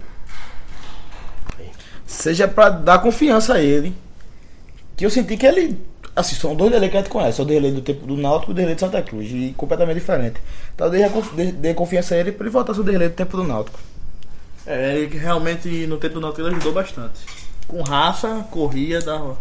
seja 2.05 2.47
pra 2.47 2.69
dar 2.69 2.99
confiança 2.99 3.55
a 3.55 3.61
ele. 3.61 3.95
Que 5.01 5.05
eu 5.07 5.09
senti 5.09 5.35
que 5.35 5.47
ele. 5.47 5.75
Assim, 6.15 6.35
são 6.35 6.53
dois 6.55 6.71
delay 6.71 6.87
que 6.87 6.95
a 6.95 6.99
gente 6.99 7.09
conhece. 7.09 7.41
O 7.41 7.45
delay 7.45 7.71
do 7.71 7.81
tempo 7.81 8.05
do 8.05 8.15
Náutico 8.15 8.51
e 8.51 8.53
o 8.53 8.55
delay 8.55 8.75
de 8.75 8.81
Santa 8.81 9.01
Cruz. 9.01 9.27
E 9.31 9.51
completamente 9.57 9.95
diferente. 9.95 10.39
Talvez 10.77 11.11
dê, 11.35 11.51
dê 11.51 11.73
confiança 11.73 12.13
a 12.13 12.19
ele 12.19 12.31
pra 12.31 12.43
ele 12.45 12.53
voltar 12.53 12.73
ao 12.77 12.83
delay 12.83 13.09
do 13.09 13.15
tempo 13.15 13.35
do 13.35 13.43
Náutico. 13.43 13.79
É, 14.63 14.95
ele 14.99 15.17
realmente 15.17 15.87
no 15.87 15.97
tempo 15.97 16.13
do 16.13 16.21
Náutico 16.21 16.41
ele 16.43 16.49
ajudou 16.55 16.71
bastante. 16.71 17.19
Com 17.67 17.81
raça, 17.81 18.45
corria, 18.51 18.99
dava. 19.01 19.39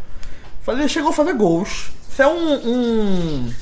Fazia, 0.63 0.89
chegou 0.89 1.11
a 1.11 1.13
fazer 1.13 1.35
gols. 1.35 1.91
Isso 2.11 2.23
é 2.23 2.27
um, 2.27 2.55
um- 2.67 3.53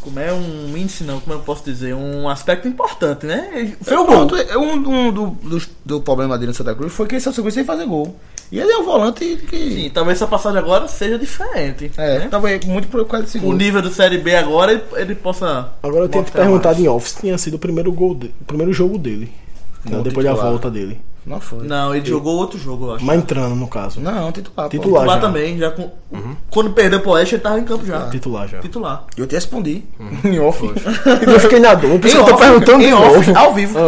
Como 0.00 0.20
é 0.20 0.32
um 0.32 0.76
índice 0.76 1.02
não, 1.02 1.18
como 1.18 1.34
eu 1.34 1.40
posso 1.40 1.64
dizer? 1.64 1.94
Um 1.96 2.28
aspecto 2.28 2.68
importante, 2.68 3.26
né? 3.26 3.50
Ele- 3.54 3.76
Foi 3.82 3.96
o 3.96 4.04
gol. 4.06 4.06
Pronto, 4.28 4.36
é 4.36 4.56
um, 4.56 4.72
um 4.74 5.12
do, 5.12 5.26
dos- 5.42 5.68
do 5.84 6.00
problema 6.00 6.38
dele 6.38 6.52
no 6.52 6.54
Santa 6.54 6.76
Cruz 6.76 6.92
foi 6.92 7.08
que 7.08 7.16
ele 7.16 7.20
só 7.22 7.32
seguiu 7.32 7.50
sem 7.50 7.64
fazer 7.64 7.86
gol. 7.86 8.14
E 8.50 8.58
ele 8.58 8.70
é 8.72 8.78
um 8.78 8.84
volante 8.84 9.36
que. 9.48 9.56
Sim, 9.74 9.90
talvez 9.92 10.16
essa 10.18 10.26
passagem 10.26 10.58
agora 10.58 10.88
seja 10.88 11.18
diferente. 11.18 11.90
É, 11.96 12.20
né? 12.20 12.28
tava 12.30 12.48
muito 12.66 12.88
por 12.88 13.04
causa 13.06 13.26
desse 13.26 13.38
O 13.38 13.52
nível 13.52 13.82
do 13.82 13.90
Série 13.92 14.18
B 14.18 14.34
agora 14.34 14.72
ele, 14.72 14.82
ele 14.96 15.14
possa. 15.14 15.68
Agora 15.82 16.04
eu 16.04 16.08
tenho 16.08 16.24
que 16.24 16.32
perguntar 16.32 16.70
mais. 16.70 16.80
em 16.80 16.88
off 16.88 17.10
se 17.10 17.20
tinha 17.20 17.36
sido 17.36 17.54
o 17.54 17.58
primeiro 17.58 17.92
gol 17.92 18.14
de- 18.14 18.32
o 18.40 18.44
primeiro 18.46 18.72
jogo 18.72 18.96
dele. 18.96 19.30
Não, 19.84 19.92
Como 19.92 20.02
depois 20.04 20.26
da 20.26 20.32
volta 20.34 20.70
dele. 20.70 21.00
Não 21.26 21.40
foi. 21.42 21.66
Não, 21.66 21.94
ele 21.94 22.06
jogou 22.06 22.36
outro 22.36 22.58
jogo, 22.58 22.86
eu 22.86 22.94
acho. 22.94 23.04
Mas 23.04 23.18
entrando, 23.18 23.54
no 23.54 23.68
caso. 23.68 24.00
Não, 24.00 24.32
titular. 24.32 24.66
pô. 24.66 24.70
Titular. 24.70 25.02
Titular 25.02 25.16
já. 25.16 25.20
também, 25.20 25.58
já 25.58 25.70
com. 25.70 25.90
Quando 26.50 26.70
perdeu 26.70 27.00
pro 27.00 27.10
Oeste, 27.10 27.34
ele 27.34 27.42
tava 27.42 27.60
em 27.60 27.64
campo 27.64 27.84
já. 27.84 28.08
Titular 28.08 28.48
já. 28.48 28.60
Titular. 28.60 29.04
Eu 29.14 29.26
te 29.26 29.34
respondi. 29.34 29.84
Em 30.24 30.38
off. 30.40 30.64
Eu 30.64 31.38
fiquei 31.40 31.60
na 31.60 31.74
dúvida, 31.74 31.98
por 31.98 32.06
isso 32.08 32.16
que 32.16 32.22
eu 32.22 32.34
tô 32.34 32.38
perguntando 32.38 32.78
de 32.78 32.86
em 32.86 32.92
off, 32.94 33.14
novo. 33.30 33.38
Ao 33.38 33.52
vivo. 33.54 33.78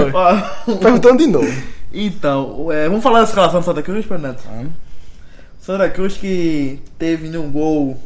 Perguntando 0.80 1.16
de 1.16 1.26
novo. 1.26 1.62
Então, 1.92 2.70
é, 2.70 2.88
vamos 2.88 3.02
falar 3.02 3.18
da 3.18 3.24
escalação 3.24 3.60
do 3.60 3.64
Santa 3.64 3.82
Cruz, 3.82 4.04
Fernando? 4.06 4.38
Santa 5.60 5.88
Cruz 5.90 6.16
que 6.16 6.80
teve 6.98 7.28
num 7.28 7.50
gol 7.50 8.00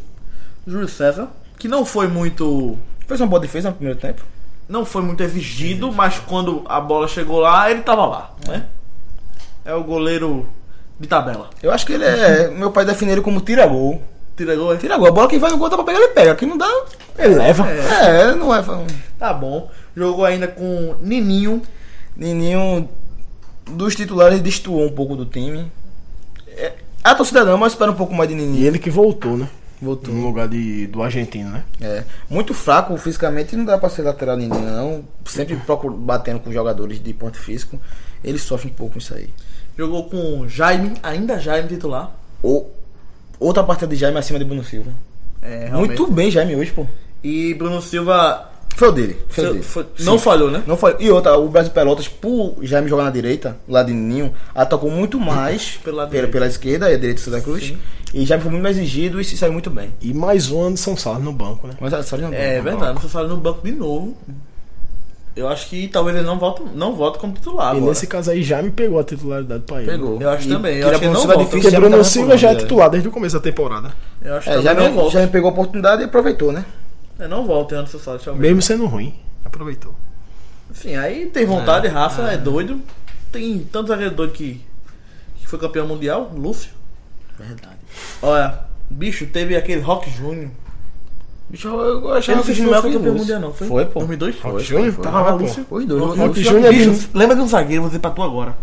Júlio 0.67 0.89
César, 0.89 1.29
que 1.59 1.69
não 1.69 1.85
foi 1.85 2.09
muito. 2.09 2.79
Fez 3.07 3.21
uma 3.21 3.27
boa 3.27 3.41
defesa 3.41 3.71
no 3.71 3.77
primeiro 3.77 3.99
tempo. 3.99 4.23
Não 4.69 4.85
foi 4.85 5.03
muito 5.03 5.23
exigido, 5.23 5.93
mas 5.93 6.19
quando 6.19 6.63
a 6.67 6.81
bola 6.81 7.07
chegou 7.07 7.41
lá, 7.41 7.71
ele 7.71 7.83
tava 7.83 8.07
lá, 8.07 8.35
né? 8.49 8.67
É 9.65 9.75
o 9.75 9.85
goleiro 9.85 10.49
de 10.99 11.07
tabela. 11.07 11.51
Eu 11.63 11.71
acho 11.71 11.85
que 11.85 11.93
ele 11.93 12.05
é. 12.05 12.49
Meu 12.49 12.71
pai 12.71 12.85
define 12.85 13.13
ele 13.13 13.21
como 13.21 13.41
tira-gol. 13.41 14.03
Tira 14.37 14.57
gol, 14.57 14.75
é? 14.75 14.77
Tira-gol. 14.77 15.07
A 15.07 15.13
bola 15.13 15.29
que 15.29 15.39
vai 15.39 15.51
no 15.51 15.59
gol 15.59 15.69
dá 15.69 15.77
pra 15.77 15.85
pegar, 15.85 15.99
ele 15.99 16.09
pega. 16.09 16.33
Aqui 16.33 16.47
não 16.47 16.59
dá. 16.59 16.69
Ele 17.19 17.35
leva. 17.35 17.69
É, 17.69 18.35
não 18.35 18.55
é. 18.55 18.63
Tá 19.19 19.33
bom. 19.33 19.71
Jogou 19.97 20.25
ainda 20.25 20.49
com 20.49 20.97
Nininho. 21.01 21.63
Nininho 22.17 22.89
dos 23.71 23.95
titulares 23.95 24.41
destoou 24.41 24.87
um 24.87 24.93
pouco 24.93 25.17
do 25.17 25.25
time. 25.25 25.71
É, 26.49 26.73
a 27.03 27.15
torcida 27.15 27.45
não, 27.45 27.59
mas 27.59 27.73
espera 27.73 27.91
um 27.91 27.95
pouco 27.95 28.15
mais 28.15 28.29
de 28.29 28.35
E 28.35 28.39
Nininho. 28.39 28.67
ele 28.67 28.79
que 28.79 28.91
voltou, 28.91 29.37
né? 29.37 29.49
Voltou. 29.81 30.15
No 30.15 30.23
lugar 30.23 30.49
de, 30.49 30.87
do 30.87 31.03
argentino, 31.03 31.51
né? 31.51 31.65
É, 31.81 32.05
muito 32.31 32.55
fraco 32.55 32.97
fisicamente, 32.97 33.57
não 33.57 33.65
dá 33.65 33.77
pra 33.77 33.91
ser 33.91 34.03
lateral 34.03 34.37
Nininho, 34.37 34.61
não. 34.61 35.05
Sempre 35.27 35.57
procura, 35.57 35.95
batendo 35.95 36.41
com 36.41 36.53
jogadores 36.53 37.03
de 37.03 37.13
porte 37.13 37.39
físico. 37.39 37.79
Ele 38.23 38.39
sofre 38.39 38.71
um 38.71 38.75
pouco 38.75 38.99
isso 38.99 39.15
aí. 39.15 39.29
Jogou 39.77 40.09
com 40.09 40.49
Jaime, 40.49 40.95
ainda 41.03 41.39
Jaime 41.39 41.69
titular. 41.69 42.11
Ou, 42.43 42.75
outra 43.39 43.63
partida 43.63 43.89
de 43.89 43.97
Jaime 43.97 44.19
acima 44.19 44.39
de 44.39 44.45
Bruno 44.45 44.65
Silva. 44.65 44.93
É, 45.43 45.67
realmente. 45.69 45.99
Muito 45.99 46.13
bem, 46.13 46.31
Jaime, 46.31 46.57
hoje, 46.57 46.73
pô. 46.73 46.87
E 47.23 47.53
Bruno 47.55 47.83
Silva 47.83 48.51
Foi 48.77 48.89
o 48.89 48.93
dele. 48.93 49.17
Foi 49.29 49.45
o 49.45 49.47
foi- 49.47 49.53
dele. 49.55 49.65
foi- 49.65 49.87
não 50.01 50.19
falhou, 50.19 50.51
né? 50.51 50.63
Não 50.67 50.77
foi. 50.77 50.97
E 50.99 51.11
outra, 51.11 51.37
o 51.39 51.49
Brasil 51.49 51.73
Pelotas, 51.73 52.09
por 52.09 52.57
Jaime 52.63 52.89
jogar 52.89 53.05
na 53.05 53.11
direita, 53.11 53.57
lá 53.69 53.83
de 53.83 53.93
Ninho, 53.93 54.33
atacou 54.55 54.91
muito 54.91 55.19
mais 55.21 55.79
pela, 55.85 56.07
direito. 56.07 56.33
pela 56.33 56.47
esquerda 56.47 56.91
e 56.91 56.95
a 56.95 56.97
direita 56.99 57.21
do 57.21 57.25
Santa 57.25 57.41
Cruz. 57.41 57.65
Sim. 57.69 57.79
E 58.13 58.25
Jaime 58.27 58.43
foi 58.43 58.51
muito 58.53 58.63
mais 58.63 58.77
exigido 58.77 59.21
e 59.21 59.25
se 59.25 59.37
saiu 59.37 59.53
muito 59.53 59.71
bem. 59.71 59.93
E 60.01 60.13
mais 60.15 60.51
um 60.51 60.63
Anderson 60.65 60.97
Salles 60.97 61.23
no 61.25 61.33
banco, 61.33 61.67
né? 61.67 61.75
Mas 61.81 61.93
a 61.95 62.03
só 62.03 62.17
não 62.17 62.33
É 62.33 62.61
verdade, 62.61 63.01
você 63.01 63.09
fala 63.09 63.29
no 63.29 63.37
banco 63.37 63.61
de 63.65 63.73
novo. 63.73 64.17
Eu 65.37 65.49
acho 65.49 65.69
que 65.69 65.89
talvez 65.89 66.17
ele 66.17 66.25
não 66.27 66.39
volte, 66.39 66.63
não 66.77 66.95
volte 66.95 67.19
como 67.19 67.33
titular. 67.33 67.75
E 67.75 67.79
agora. 67.79 67.91
nesse 67.91 68.07
caso 68.07 68.31
aí 68.31 68.41
já 68.45 68.63
me 68.63 68.71
pegou 68.71 69.01
a 69.01 69.05
titularidade 69.05 69.65
pra 69.67 69.79
ele. 69.83 69.91
Pegou. 69.91 70.21
Eu 70.23 70.31
acho 70.31 70.47
E 70.47 70.51
também, 70.53 70.77
eu 70.79 70.89
acho 70.89 71.01
que 71.01 71.07
não 71.07 71.15
Silva 71.17 71.35
volta. 71.35 71.39
difícil, 71.45 71.61
Porque 71.63 71.71
Jaime 71.73 71.89
Bruno 71.89 72.05
Silva 72.05 72.37
já 72.37 72.47
é 72.49 72.51
recuando, 72.51 72.69
titular 72.69 72.91
desde 72.91 73.09
o 73.09 73.11
começo 73.11 73.35
da 73.35 73.41
temporada. 73.41 73.93
Eu 74.23 74.35
acho 74.37 74.45
que 74.45 74.51
É, 74.51 74.55
também 74.59 74.65
Jaime, 74.75 74.83
não 74.89 74.95
volta. 74.95 75.11
Jaime 75.11 75.33
pegou 75.33 75.49
a 75.51 75.53
oportunidade 75.53 76.03
e 76.03 76.05
aproveitou, 76.05 76.53
né? 76.53 76.65
É, 77.19 77.29
não 77.29 77.47
volta 77.47 77.77
antes 77.77 78.01
só 78.01 78.15
deixa 78.17 78.31
eu 78.31 78.35
ver. 78.35 78.41
Mesmo 78.41 78.63
sendo 78.63 78.87
ruim. 78.87 79.15
Aproveitou. 79.45 79.95
Enfim, 80.71 80.97
aí 80.97 81.27
tem 81.27 81.47
vontade, 81.47 81.87
raça, 81.89 82.23
é 82.23 82.37
doido. 82.37 82.81
Tem 83.31 83.59
tanto 83.71 83.89
zagueiro 83.89 84.15
doido 84.15 84.33
que, 84.33 84.61
que 85.37 85.47
foi 85.47 85.59
campeão 85.59 85.87
mundial, 85.87 86.33
Lúcio. 86.35 86.71
Verdade. 87.39 87.77
Olha, 88.23 88.61
bicho, 88.91 89.27
teve 89.27 89.57
aquele 89.57 89.81
Rock 89.81 90.11
Júnior. 90.11 90.51
Bicho, 91.49 91.69
eu 91.69 92.09
Ele 92.09 92.19
achava 92.19 92.39
não 92.39 92.45
que 92.45 92.55
foi 92.55 92.93
campeão 92.93 93.15
que 93.15 93.21
mundial, 93.21 93.41
não. 93.41 93.53
Foi, 93.53 93.69
Foi, 93.69 93.85
pô. 93.87 94.01
2002? 94.01 94.37
Foi, 94.37 94.51
Rock 94.51 94.65
foi, 94.65 94.77
Júnior? 94.77 94.95
foi. 94.95 95.05
Tava 95.05 95.21
lá, 95.21 95.35
Lúcio. 95.35 95.67
Os 95.71 95.87
dois. 95.87 96.03
Rock 96.03 96.19
Rock 96.19 96.43
Júnior. 96.43 96.65
É 96.65 96.71
Bicho, 96.73 97.11
lembra 97.15 97.37
de 97.37 97.43
um 97.43 97.49
zagueiro, 97.49 97.83
vou 97.83 97.91
dizer 97.91 98.01
pra 98.01 98.11
tu 98.11 98.23
agora. 98.23 98.57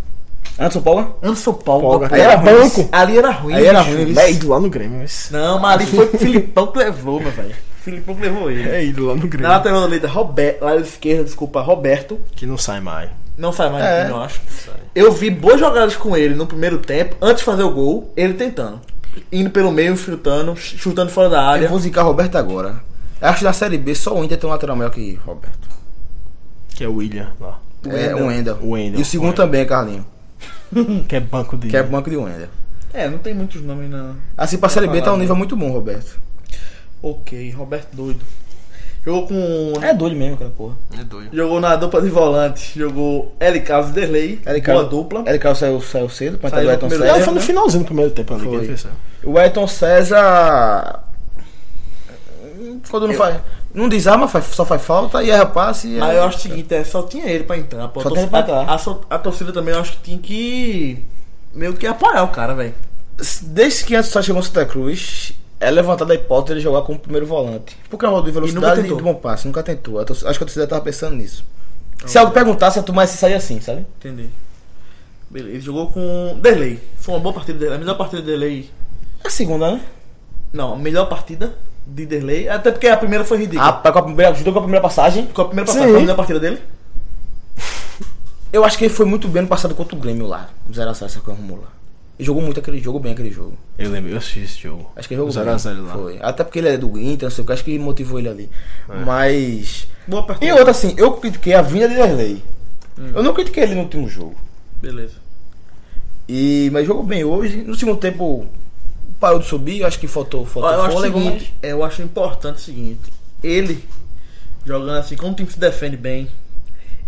Anderson 0.60 0.81
Paula? 0.81 1.17
Anderson 1.24 1.53
Paulo. 1.53 2.00
Pô, 2.00 2.05
Aí 2.13 2.22
era 2.22 2.38
banco. 2.38 2.89
Ali 2.91 3.17
era 3.17 3.31
ruim. 3.31 3.53
Aí 3.53 3.65
era 3.65 3.81
ruim, 3.81 4.17
É 4.17 4.31
ido 4.31 4.50
lá 4.50 4.60
no 4.60 4.70
Grêmio, 4.70 5.00
mas... 5.00 5.29
Não, 5.31 5.60
mas 5.60 5.74
ali 5.75 5.86
foi 5.86 6.05
o 6.05 6.10
Filipão 6.17 6.67
que 6.67 6.77
levou, 6.77 7.20
meu 7.20 7.31
velho. 7.31 7.55
Filipão 7.83 8.15
que 8.15 8.21
levou 8.21 8.50
ele. 8.51 8.69
É 8.69 8.83
ido 8.85 9.05
lá 9.07 9.15
no 9.15 9.21
Na 9.21 9.27
Grêmio. 9.27 9.47
lateral 9.50 9.83
direita, 9.85 10.07
Roberto, 10.07 10.63
lado 10.63 10.81
esquerdo, 10.81 11.25
desculpa, 11.25 11.61
Roberto. 11.61 12.19
Que 12.35 12.45
não 12.45 12.57
sai 12.57 12.79
mais. 12.79 13.09
Não 13.38 13.51
sai 13.51 13.69
mais 13.71 13.83
É. 13.83 14.09
eu 14.09 14.21
acho. 14.21 14.39
Eu 14.93 15.11
vi 15.11 15.29
boas 15.29 15.59
jogadas 15.59 15.95
com 15.95 16.15
ele 16.15 16.35
no 16.35 16.45
primeiro 16.45 16.77
tempo, 16.77 17.15
antes 17.21 17.39
de 17.39 17.43
fazer 17.45 17.63
o 17.63 17.71
gol, 17.71 18.13
ele 18.15 18.33
tentando. 18.35 18.79
Indo 19.31 19.50
pelo 19.50 19.71
meio, 19.71 19.97
chutando, 19.97 20.55
chutando 20.55 21.11
fora 21.11 21.29
da 21.29 21.41
Eu 21.41 21.50
área. 21.50 21.67
vou 21.69 21.79
zicar 21.79 22.03
Roberto 22.03 22.35
agora. 22.38 22.81
Eu 23.19 23.27
Acho 23.29 23.39
que 23.39 23.43
na 23.45 23.53
Série 23.53 23.77
B 23.77 23.93
só 23.95 24.15
o 24.15 24.23
Inter 24.23 24.38
tem 24.38 24.47
um 24.50 24.53
lateral 24.53 24.75
melhor 24.75 24.91
que 24.91 25.15
Roberto. 25.25 25.69
Que 26.75 26.83
é 26.83 26.88
o 26.88 26.95
William 26.95 27.29
lá. 27.39 27.59
É, 27.89 28.13
o 28.15 28.27
Wendel. 28.27 28.57
O 28.61 28.69
Wendel. 28.71 29.00
E 29.00 29.01
o 29.01 29.05
segundo 29.05 29.31
O 29.31 29.33
também, 29.33 29.65
Carlinho. 29.65 30.05
Que 31.07 31.15
é 31.15 31.19
banco 31.19 31.57
de... 31.57 31.67
Que 31.67 31.77
é 31.77 31.83
banco 31.83 32.09
de 32.09 32.15
Wendel. 32.17 32.47
É, 32.93 33.07
não 33.09 33.17
tem 33.17 33.33
muitos 33.33 33.61
nomes 33.61 33.89
na. 33.89 34.13
Assim, 34.38 34.57
pra 34.57 34.69
Série 34.69 34.88
B 34.88 35.01
tá 35.01 35.13
um 35.13 35.17
nível 35.17 35.33
né? 35.35 35.39
muito 35.39 35.55
bom, 35.55 35.71
Roberto. 35.71 36.19
Ok, 37.01 37.51
Roberto 37.51 37.96
doido. 37.96 38.22
Jogou 39.03 39.27
com. 39.27 39.74
É 39.81 39.93
doido 39.93 40.15
mesmo 40.15 40.36
aquela 40.36 40.51
porra. 40.51 40.75
É 41.00 41.03
doido. 41.03 41.36
Jogou 41.36 41.60
na 41.60 41.75
dupla 41.75 42.01
de 42.03 42.10
volante. 42.10 42.77
Jogou 42.77 43.36
L. 43.39 43.60
Carlos 43.62 43.89
e 43.89 43.93
Derlei. 43.93 44.39
Ele 44.46 44.62
Boa 44.62 44.84
dupla. 44.86 45.24
Ele 45.25 45.39
Carlos 45.39 45.58
saiu, 45.58 45.81
saiu 45.81 46.08
cedo, 46.10 46.38
pra 46.38 46.50
entrar 46.50 46.63
o 46.65 46.70
Ayrton 46.70 46.89
César. 46.89 47.13
foi 47.15 47.25
no 47.34 47.39
né? 47.39 47.41
finalzinho 47.41 47.84
do 47.84 47.88
primeiro 47.88 48.12
tempo 48.12 48.34
ali. 48.36 48.43
Foi. 48.43 48.63
ele. 48.65 48.77
O 49.24 49.38
Ayrton 49.39 49.67
César. 49.67 51.03
Quando 52.89 53.08
não 53.08 53.13
faz. 53.15 53.38
Não 53.74 53.88
desarma, 53.88 54.27
faz, 54.27 54.46
só 54.48 54.65
faz 54.65 54.81
falta 54.84 55.24
e 55.24 55.31
erra 55.31 55.46
passe. 55.46 55.88
e 55.88 55.98
Mas 55.98 56.10
é- 56.13 56.17
eu 56.17 56.24
acho 56.24 56.38
o 56.38 56.41
seguinte, 56.41 56.74
é, 56.75 56.84
só 56.84 57.03
tinha 57.03 57.25
ele 57.25 57.46
pra 57.46 57.58
entrar. 57.58 57.88
Pô. 57.88 58.01
A, 58.01 58.03
Só 58.03 58.10
torcida, 58.10 58.27
tinha 58.27 58.39
ele 58.39 58.46
pra 58.46 58.62
entrar. 58.62 58.74
a, 58.74 58.77
so- 58.77 59.01
a 59.10 59.17
torcida 59.17 59.51
também 59.53 59.74
eu 59.74 59.79
acho 59.79 59.93
que 59.93 60.03
tinha 60.03 60.17
que. 60.20 61.05
meio 61.53 61.74
que 61.74 61.88
apoiar 61.88 62.24
o 62.24 62.27
cara, 62.27 62.53
velho. 62.53 62.74
Desde 63.43 63.86
que 63.86 63.96
antes 63.96 64.12
só 64.12 64.22
chegou 64.22 64.41
no 64.41 64.46
Santa 64.46 64.65
Cruz, 64.65 65.34
é 65.62 65.70
levantada 65.70 66.12
a 66.12 66.15
hipótese 66.15 66.48
de 66.48 66.53
ele 66.53 66.62
jogar 66.62 66.82
como 66.82 66.98
primeiro 66.98 67.25
volante. 67.25 67.77
Porque 67.88 68.03
é 68.03 68.10
um 68.10 68.22
de 68.24 68.32
velocidade 68.32 68.82
e 68.82 68.84
de 68.84 68.96
bom 68.96 69.13
passe, 69.13 69.46
nunca 69.46 69.62
tentou. 69.62 70.00
Acho 70.00 70.20
que 70.24 70.27
a 70.27 70.34
torcida 70.34 70.68
tava 70.68 70.82
pensando 70.82 71.15
nisso. 71.15 71.46
Se 72.06 72.18
algo 72.18 72.32
perguntasse, 72.34 72.80
a 72.80 72.84
turma 72.84 73.03
ia 73.03 73.08
se 73.08 73.18
sair 73.18 73.36
assim, 73.36 73.62
sabe? 73.62 73.86
Entendi. 74.00 74.27
Beleza, 75.30 75.51
ele 75.51 75.62
jogou 75.62 75.91
com 75.91 76.39
Derlei. 76.41 76.80
Foi 76.98 77.13
uma 77.13 77.22
boa 77.22 77.34
partida 77.34 77.60
dele. 77.60 77.75
A 77.75 77.77
melhor 77.77 77.96
partida 77.96 78.24
de 78.24 78.27
Derlei. 78.27 78.72
É 79.24 79.27
a 79.27 79.30
segunda, 79.30 79.72
né? 79.72 79.82
Não, 80.51 80.74
a 80.74 80.75
melhor 80.75 81.08
partida 81.08 81.53
de 81.86 82.08
Derlei. 82.08 82.50
Até 82.50 82.72
porque 82.72 82.88
a 82.88 82.98
primeira 82.98 83.24
foi 83.24 83.38
ridícula. 83.38 83.82
Ah, 83.84 83.91
com 83.91 84.00
a 84.00 84.03
primeira, 84.03 84.34
juntou 84.34 84.51
com 84.51 84.60
a 84.60 84.63
primeira 84.63 84.82
passagem. 84.82 85.27
Com 85.27 85.44
a 85.44 85.46
primeira 85.46 85.72
Sim. 85.72 85.77
passagem, 85.77 85.94
foi 85.94 86.00
a 86.00 86.01
melhor 86.01 86.18
partida 86.18 86.39
dele? 86.39 86.60
Eu 88.51 88.65
acho 88.65 88.77
que 88.80 88.86
ele 88.86 88.94
foi 88.94 89.06
muito 89.06 89.27
bem 89.27 89.44
no 89.44 89.48
passado 89.48 89.75
contra 89.75 89.96
o 89.96 90.00
Grêmio 90.00 90.25
lá. 90.25 90.50
0x0 90.72 91.06
essa 91.06 91.20
coisa 91.20 91.39
arrumou 91.39 91.60
lá. 91.60 91.80
Ele 92.20 92.25
jogou 92.25 92.41
muito 92.41 92.60
aquele 92.60 92.80
jogo, 92.80 93.00
bem 93.00 93.13
aquele 93.13 93.32
jogo. 93.32 93.58
Eu 93.77 93.89
lembro, 93.89 94.12
eu 94.12 94.18
assisti 94.18 94.41
esse 94.41 94.60
jogo. 94.60 94.91
Acho 94.96 95.08
que 95.08 95.13
ele 95.15 95.22
jogou 95.22 95.34
0x0 95.34 95.74
bem. 95.74 95.84
lá. 95.84 95.94
Foi. 95.94 96.20
Até 96.22 96.44
porque 96.44 96.60
ele 96.60 96.70
é 96.70 96.77
do 96.77 97.00
Inter, 97.00 97.27
não 97.27 97.32
sei 97.32 97.44
o 97.44 97.48
que, 97.48 97.53
acho 97.53 97.63
que 97.63 97.80
motivou 97.80 98.20
ele 98.20 98.30
ali. 98.30 98.50
Mas. 99.06 99.88
Boa 100.08 100.24
partida. 100.24 100.46
E 100.46 100.51
outra 100.53 100.72
assim, 100.72 100.94
eu 100.98 101.13
critiquei 101.13 101.53
a 101.53 101.62
vinda 101.62 101.89
de 101.89 101.96
Derlei. 101.96 102.44
Eu 103.13 103.24
não 103.24 103.34
critiquei 103.34 103.63
ele 103.63 103.75
no 103.75 103.82
último 103.82 104.08
jogo. 104.08 104.36
Beleza. 104.82 105.15
E, 106.27 106.70
mas 106.72 106.86
jogou 106.86 107.03
bem 107.03 107.24
hoje. 107.24 107.58
No 107.58 107.75
segundo 107.75 107.98
tempo 107.98 108.48
parou 109.20 109.39
de 109.39 109.46
subir, 109.46 109.84
acho 109.84 110.00
que 110.00 110.08
faltou, 110.08 110.46
faltou 110.46 110.72
eu 110.72 110.82
acho 110.82 110.89
o 110.89 110.94
fôlego, 110.94 111.20
seguinte, 111.20 111.53
é, 111.62 111.72
eu 111.72 111.84
acho 111.84 112.01
importante 112.01 112.58
o 112.58 112.60
seguinte. 112.60 113.13
Ele 113.44 113.84
jogando 114.65 114.98
assim, 114.98 115.15
como 115.15 115.34
o 115.34 115.36
time 115.36 115.50
se 115.50 115.60
defende 115.60 115.98
bem, 115.98 116.27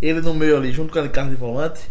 ele 0.01 0.21
no 0.21 0.33
meio 0.33 0.57
ali, 0.57 0.71
junto 0.71 0.91
com 0.91 0.99
aquele 0.99 1.11
carro 1.11 1.29
de 1.29 1.35
volante, 1.35 1.81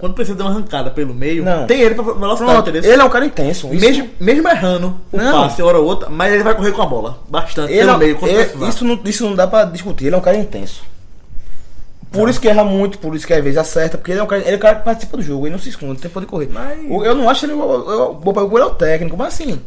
quando 0.00 0.14
precisa 0.14 0.36
dar 0.36 0.44
uma 0.44 0.50
arrancada 0.52 0.90
pelo 0.90 1.14
meio, 1.14 1.44
Não. 1.44 1.66
tem 1.66 1.80
ele 1.80 1.94
pra 1.94 2.02
velocidade, 2.02 2.52
Pronto, 2.52 2.70
entendeu? 2.70 2.92
ele 2.92 3.02
é 3.02 3.04
um 3.04 3.08
cara 3.10 3.26
intenso. 3.26 3.72
Isso, 3.72 3.80
mesmo, 3.86 4.10
mesmo 4.18 4.48
errando 4.48 5.00
o 5.12 5.16
Não. 5.16 5.42
passe 5.42 5.62
hora 5.62 5.78
ou 5.78 5.86
outra, 5.86 6.08
mas 6.10 6.32
ele 6.32 6.42
vai 6.42 6.54
correr 6.54 6.72
com 6.72 6.82
a 6.82 6.86
bola. 6.86 7.18
Bastante, 7.28 7.72
ele 7.72 7.80
pelo 7.80 7.92
é- 7.92 7.98
meio, 7.98 8.18
é- 8.22 8.68
isso, 8.68 8.84
não, 8.84 9.00
isso 9.04 9.24
não 9.24 9.34
dá 9.36 9.46
pra 9.46 9.64
discutir, 9.64 10.06
ele 10.06 10.14
é 10.14 10.18
um 10.18 10.22
cara 10.22 10.36
intenso. 10.36 10.82
Por 12.10 12.28
isso 12.28 12.40
que 12.40 12.48
erra 12.48 12.64
muito, 12.64 12.98
por 12.98 13.14
isso 13.14 13.24
que 13.24 13.32
às 13.32 13.42
vezes 13.44 13.56
acerta, 13.56 13.96
porque 13.96 14.10
ele 14.10 14.18
é 14.18 14.22
um 14.22 14.26
cara, 14.26 14.42
ele 14.42 14.54
é 14.54 14.56
um 14.56 14.60
cara 14.60 14.76
que 14.76 14.84
participa 14.84 15.16
do 15.16 15.22
jogo, 15.22 15.46
ele 15.46 15.52
não 15.52 15.60
se 15.60 15.68
esconde, 15.68 16.00
tem 16.00 16.10
de 16.10 16.26
correr. 16.26 16.48
Mas- 16.52 16.78
Eu 17.04 17.14
não 17.14 17.30
acho 17.30 17.44
ele. 17.46 17.52
Eu, 17.52 17.58
eu, 17.60 18.20
ele 18.52 18.62
é 18.62 18.64
o 18.66 18.70
técnico, 18.70 19.16
mas 19.16 19.34
assim. 19.34 19.60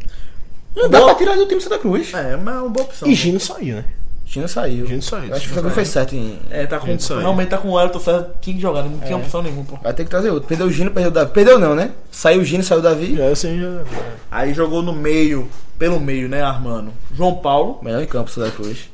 Não 0.76 0.90
dá 0.90 0.98
Boa- 0.98 1.14
pra 1.14 1.18
tirar 1.24 1.36
do 1.36 1.46
time 1.46 1.60
Santa 1.60 1.78
Cruz. 1.78 2.12
É, 2.12 2.36
mas 2.36 2.54
é 2.56 2.58
uma 2.60 2.68
boa 2.68 2.84
opção. 2.84 3.08
E 3.08 3.14
Gino 3.14 3.38
saiu, 3.40 3.76
né? 3.76 3.84
Gino 4.26 4.48
saiu. 4.48 4.86
Gino 4.86 5.02
saiu, 5.02 5.28
Eu 5.28 5.36
acho 5.36 5.48
que 5.48 5.58
o 5.58 5.60
Cruz 5.60 5.74
fez 5.74 5.88
certo 5.88 6.14
em. 6.14 6.38
É, 6.50 6.66
tá 6.66 6.78
com, 6.78 6.98
finalmente 6.98 7.48
tá 7.48 7.58
com 7.58 7.70
o 7.70 7.80
Elton 7.80 8.00
César, 8.00 8.30
tinha 8.40 8.56
que 8.56 8.62
jogar, 8.62 8.82
não 8.82 8.98
tinha 8.98 9.16
opção 9.16 9.42
nenhuma, 9.42 9.64
pô. 9.64 9.76
Vai 9.82 9.92
ter 9.92 10.04
que 10.04 10.10
trazer 10.10 10.30
outro. 10.30 10.48
Perdeu 10.48 10.66
o 10.66 10.72
Gino, 10.72 10.90
perdeu 10.90 11.10
o 11.10 11.14
Davi. 11.14 11.30
Perdeu 11.32 11.58
não, 11.58 11.74
né? 11.74 11.92
Saiu 12.10 12.40
o 12.40 12.44
Gino, 12.44 12.62
saiu 12.62 12.80
o 12.80 12.82
Davi. 12.82 13.16
Já 13.16 13.28
assim, 13.28 13.60
já... 13.60 13.82
Aí 14.30 14.54
jogou 14.54 14.82
no 14.82 14.92
meio, 14.92 15.48
pelo 15.78 16.00
meio, 16.00 16.28
né, 16.28 16.42
Armando? 16.42 16.92
João 17.12 17.34
Paulo. 17.34 17.78
Melhor 17.82 18.02
em 18.02 18.06
campo, 18.06 18.30
Santa 18.30 18.50
Cruz. 18.50 18.88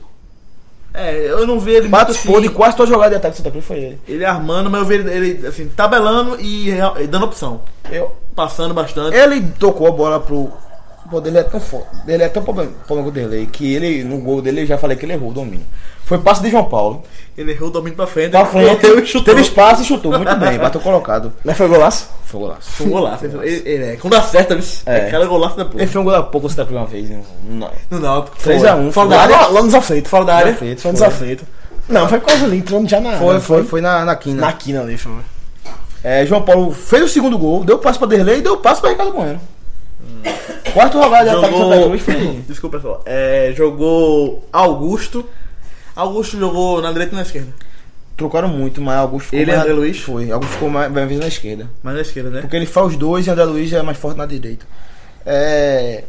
É, 0.92 1.30
eu 1.30 1.46
não 1.46 1.60
vi 1.60 1.72
ele 1.72 1.88
Participou 1.88 2.38
assim, 2.38 2.48
de 2.48 2.52
quase 2.52 2.76
toda 2.76 2.90
jogada 2.90 3.10
de 3.10 3.16
ataque 3.16 3.34
do 3.34 3.36
Santa 3.38 3.50
Cruz, 3.52 3.64
foi 3.64 3.78
ele. 3.78 4.00
Ele 4.08 4.24
armando, 4.24 4.68
mas 4.68 4.80
eu 4.80 4.86
vi 4.86 4.94
ele, 4.96 5.10
ele, 5.10 5.46
assim, 5.46 5.68
tabelando 5.68 6.40
e 6.40 6.70
e 6.70 7.06
dando 7.06 7.26
opção. 7.26 7.60
Eu, 7.90 8.12
Passando 8.34 8.74
bastante. 8.74 9.16
ele 9.16 9.40
tocou 9.58 9.86
a 9.86 9.92
bola 9.92 10.18
pro, 10.18 10.52
Pô, 11.10 11.20
dele 11.20 11.38
é 11.38 11.42
tão 11.42 11.60
foda. 11.60 11.86
Ele 12.06 12.22
é 12.22 12.28
tão 12.28 12.42
problema, 12.42 12.70
problema 12.86 13.10
com 13.10 13.18
o 13.18 13.20
Derlei 13.20 13.46
que 13.46 13.74
ele, 13.74 14.04
no 14.04 14.18
gol 14.18 14.40
dele, 14.40 14.62
eu 14.62 14.66
já 14.66 14.78
falei 14.78 14.96
que 14.96 15.04
ele 15.04 15.14
errou 15.14 15.30
o 15.30 15.32
domínio. 15.32 15.66
Foi 16.04 16.18
passe 16.18 16.42
de 16.42 16.50
João 16.50 16.64
Paulo. 16.64 17.02
Ele 17.36 17.52
errou 17.52 17.68
o 17.68 17.72
domínio 17.72 17.96
pra 17.96 18.06
frente. 18.06 18.30
Pra 18.30 18.44
frente, 18.46 18.86
e 18.86 19.06
chutou. 19.06 19.24
teve 19.24 19.40
espaço 19.40 19.82
e 19.82 19.84
chutou. 19.84 20.12
Muito 20.12 20.36
bem, 20.36 20.58
bateu 20.58 20.80
colocado. 20.80 21.32
Mas 21.44 21.56
foi 21.56 21.68
golaço? 21.68 22.08
Foi 22.24 22.40
golaço. 22.40 22.70
Foi 22.70 22.86
golaço. 22.86 23.24
Ele, 23.24 23.62
ele 23.64 23.84
é. 23.84 23.96
Quando 23.96 24.14
acerta, 24.14 24.54
viu? 24.54 24.64
É. 24.86 25.08
É. 25.08 25.26
Golaço 25.26 25.56
da 25.56 25.64
porra. 25.64 25.78
Ele 25.82 25.86
fez 25.86 25.96
um 25.96 26.04
gol 26.04 26.14
há 26.14 26.22
pouco, 26.22 26.48
você 26.48 26.56
tá 26.56 26.70
uma 26.70 26.86
vez, 26.86 27.10
né? 27.10 27.22
Não. 27.48 27.70
No 27.90 28.00
Náutico. 28.00 28.36
3 28.42 28.64
a 28.64 28.76
1, 28.76 28.92
Fora 28.92 29.08
foi. 29.08 29.16
da 29.16 29.22
área. 29.22 29.46
Lá, 29.48 29.62
nos 29.62 29.74
aflitos. 29.74 30.10
Fora 30.10 30.24
da 30.24 30.34
área. 30.34 30.54
Foi 30.54 30.68
nos 30.68 30.98
foi. 30.98 31.06
aflitos. 31.06 31.44
Não, 31.88 32.08
foi 32.08 32.20
quase 32.20 32.44
ali, 32.44 32.58
entrando 32.58 32.88
já 32.88 33.00
na 33.00 33.18
Foi, 33.18 33.28
área, 33.28 33.40
foi, 33.40 33.64
foi 33.64 33.80
na, 33.80 34.04
na 34.04 34.14
quina. 34.14 34.40
Na 34.40 34.52
quina 34.52 34.80
ali, 34.80 34.96
foi. 34.96 35.12
É, 36.02 36.24
João 36.24 36.42
Paulo 36.42 36.72
fez 36.72 37.04
o 37.04 37.08
segundo 37.08 37.36
gol, 37.36 37.64
deu 37.64 37.78
passe 37.78 37.98
pra 37.98 38.06
Derlei 38.06 38.38
e 38.38 38.42
deu 38.42 38.56
passe 38.56 38.80
pra 38.80 38.90
Ricardo 38.90 39.12
Bueno. 39.12 39.40
Quarto 40.72 40.98
rodada 40.98 41.30
de 41.30 41.36
ataque 41.36 41.52
do 41.52 41.58
Santa 41.58 41.74
Jogou. 41.74 41.88
Cruz 41.88 42.02
foi. 42.02 42.42
Desculpa, 42.46 42.76
pessoal. 42.76 43.02
É, 43.04 43.52
jogou 43.56 44.44
Augusto. 44.52 45.26
Augusto 45.96 46.38
jogou 46.38 46.80
na 46.80 46.92
direita 46.92 47.14
e 47.14 47.16
na 47.16 47.22
esquerda. 47.22 47.52
Trocaram 48.16 48.48
muito, 48.48 48.80
mas 48.80 48.96
Augusto 48.96 49.26
ficou 49.26 49.40
Ele 49.40 49.50
e 49.50 49.54
mais. 49.54 49.64
André 49.66 49.74
Luiz? 49.74 50.00
Foi, 50.00 50.30
Augusto 50.30 50.52
ficou 50.52 50.70
mais, 50.70 50.92
mais 50.92 51.18
na 51.18 51.26
esquerda. 51.26 51.70
Mas 51.82 51.94
na 51.94 52.00
esquerda, 52.02 52.30
né? 52.30 52.40
Porque 52.40 52.56
ele 52.56 52.66
faz 52.66 52.88
os 52.88 52.96
dois 52.96 53.26
e 53.26 53.30
André 53.30 53.44
Luiz 53.44 53.72
é 53.72 53.82
mais 53.82 53.98
forte 53.98 54.18
na 54.18 54.26
direita. 54.26 54.66
É. 55.26 56.04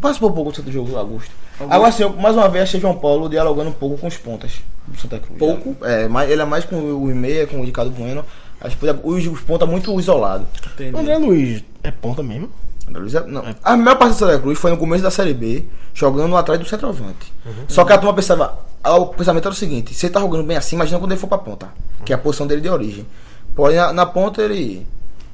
Participou 0.00 0.30
um 0.30 0.34
pouco 0.34 0.62
do 0.62 0.72
jogo, 0.72 0.94
Augusto. 0.96 1.30
Agora 1.58 1.90
sim, 1.90 2.02
eu, 2.02 2.12
mais 2.12 2.36
uma 2.36 2.48
vez 2.48 2.64
achei 2.64 2.78
João 2.78 2.96
Paulo 2.96 3.30
dialogando 3.30 3.70
um 3.70 3.72
pouco 3.72 3.96
com 3.96 4.06
os 4.06 4.16
pontas 4.16 4.60
do 4.86 4.98
Santa 5.00 5.18
Cruz. 5.18 5.38
Pouco? 5.38 5.74
É, 5.82 6.06
mas 6.06 6.30
ele 6.30 6.42
é 6.42 6.44
mais 6.44 6.64
com 6.66 6.76
o 6.76 7.06
meia, 7.06 7.46
com 7.46 7.60
o 7.60 7.64
Ricardo 7.64 7.90
Bueno. 7.90 8.24
Acho 8.60 8.76
que 8.76 8.86
os, 8.86 9.26
os 9.26 9.40
pontas 9.40 9.68
muito 9.68 9.98
isolados. 9.98 10.46
André 10.94 11.16
Luiz 11.16 11.64
é 11.82 11.90
ponta 11.90 12.22
mesmo? 12.22 12.50
Luiz 12.88 13.14
é- 13.14 13.26
não. 13.26 13.44
A 13.62 13.76
melhor 13.76 13.96
parte 13.96 14.12
do 14.12 14.18
Santa 14.18 14.38
Cruz 14.38 14.58
foi 14.58 14.70
no 14.70 14.76
começo 14.76 15.02
da 15.02 15.10
Série 15.10 15.34
B, 15.34 15.64
jogando 15.94 16.36
atrás 16.36 16.58
do 16.60 16.66
centroavante. 16.66 17.32
Só 17.68 17.84
que 17.84 17.92
a 17.92 17.98
turma 17.98 18.14
pensava, 18.14 18.58
ah, 18.82 18.96
o 18.96 19.06
pensamento 19.08 19.44
era 19.46 19.52
o 19.52 19.56
seguinte, 19.56 19.92
se 19.94 20.06
ele 20.06 20.12
tá 20.12 20.20
jogando 20.20 20.44
bem 20.44 20.56
assim, 20.56 20.76
imagina 20.76 20.98
quando 20.98 21.12
ele 21.12 21.20
for 21.20 21.26
pra 21.26 21.38
ponta, 21.38 21.68
que 22.04 22.12
é 22.12 22.16
a 22.16 22.18
posição 22.18 22.46
dele 22.46 22.60
de 22.60 22.68
origem. 22.68 23.06
Porém, 23.54 23.76
na, 23.76 23.92
na 23.92 24.06
ponta 24.06 24.42
ele... 24.42 24.86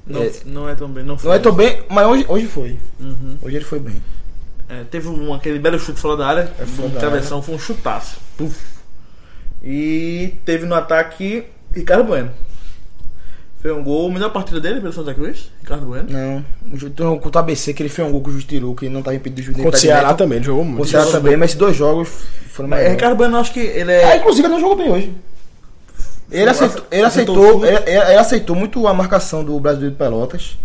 Não, 0.07 0.23
é, 0.23 0.33
não 0.47 0.69
é 0.69 0.75
tão 0.75 0.89
bem. 0.89 1.05
Não, 1.05 1.17
não 1.23 1.33
é 1.33 1.39
tão 1.39 1.53
bem, 1.53 1.85
mas 1.89 2.07
hoje, 2.07 2.27
hoje 2.29 2.47
foi. 2.47 2.79
Uhum. 2.99 3.37
Hoje 3.43 3.57
ele 3.57 3.65
foi 3.65 3.79
bem. 3.79 4.03
É, 4.69 4.85
teve 4.85 5.09
um, 5.09 5.33
aquele 5.35 5.59
belo 5.59 5.79
chute 5.79 6.01
fora 6.01 6.17
da 6.17 6.27
área. 6.27 6.53
É, 6.59 6.65
fora 6.65 6.89
de 6.89 6.95
da 6.95 7.01
travessão, 7.01 7.43
foi 7.43 7.55
um 7.55 7.59
chutaço. 7.59 8.19
Puf. 8.37 8.59
E 9.63 10.39
teve 10.45 10.67
no 10.67 10.75
ataque 10.75 11.45
Ricardo 11.73 12.05
Bueno. 12.05 12.31
Foi 13.63 13.73
um 13.73 13.83
gol, 13.85 14.11
melhor 14.11 14.31
partida 14.33 14.59
dele 14.61 14.81
pelo 14.81 14.93
Santa 14.93 15.15
Cruz, 15.15 15.51
Ricardo 15.61 15.87
Bueno. 15.87 16.09
Não, 16.11 16.45
o 16.73 16.77
Ju- 16.77 16.91
tem 16.91 17.07
um 17.07 17.17
contra 17.17 17.41
o 17.41 17.45
ABC 17.45 17.73
que 17.73 17.81
ele 17.81 17.89
fez 17.89 18.07
um 18.07 18.11
gol 18.11 18.21
com 18.21 18.29
o 18.29 18.33
Juiz 18.33 18.45
tirou, 18.45 18.75
que 18.75 18.89
não 18.89 19.03
tava 19.03 19.15
impedido 19.15 19.41
de 19.41 19.47
juiz 19.47 19.57
Contra 19.57 19.77
o 19.79 19.81
Ceará 19.81 20.15
também, 20.15 20.39
ele 20.39 20.45
jogou 20.45 20.65
muito. 20.65 20.79
Com 20.79 20.83
o 20.83 20.87
Ceará 20.87 21.07
também, 21.07 21.37
mas 21.37 21.51
esses 21.51 21.59
dois 21.59 21.77
jogos 21.77 22.09
foram 22.51 22.69
Mas, 22.69 22.79
melhores. 22.81 22.97
Ricardo 22.97 23.17
Bueno, 23.17 23.37
acho 23.37 23.53
que 23.53 23.61
ele 23.61 23.93
Ah, 23.93 24.15
é. 24.15 24.17
inclusive 24.17 24.47
ele 24.47 24.55
não 24.55 24.61
jogou 24.61 24.77
bem 24.77 24.91
hoje. 24.91 25.15
Ele 26.31 26.51
aceitou, 26.51 26.85
ele 26.91 27.03
aceitou 27.05 27.65
ele, 27.67 27.77
ele- 27.87 27.99
aceitou 28.19 28.57
muito 28.57 28.87
a 28.89 28.95
marcação 28.95 29.45
do 29.45 29.61
Brasileiro 29.61 29.93
de 29.93 29.99
Pelotas. 29.99 30.59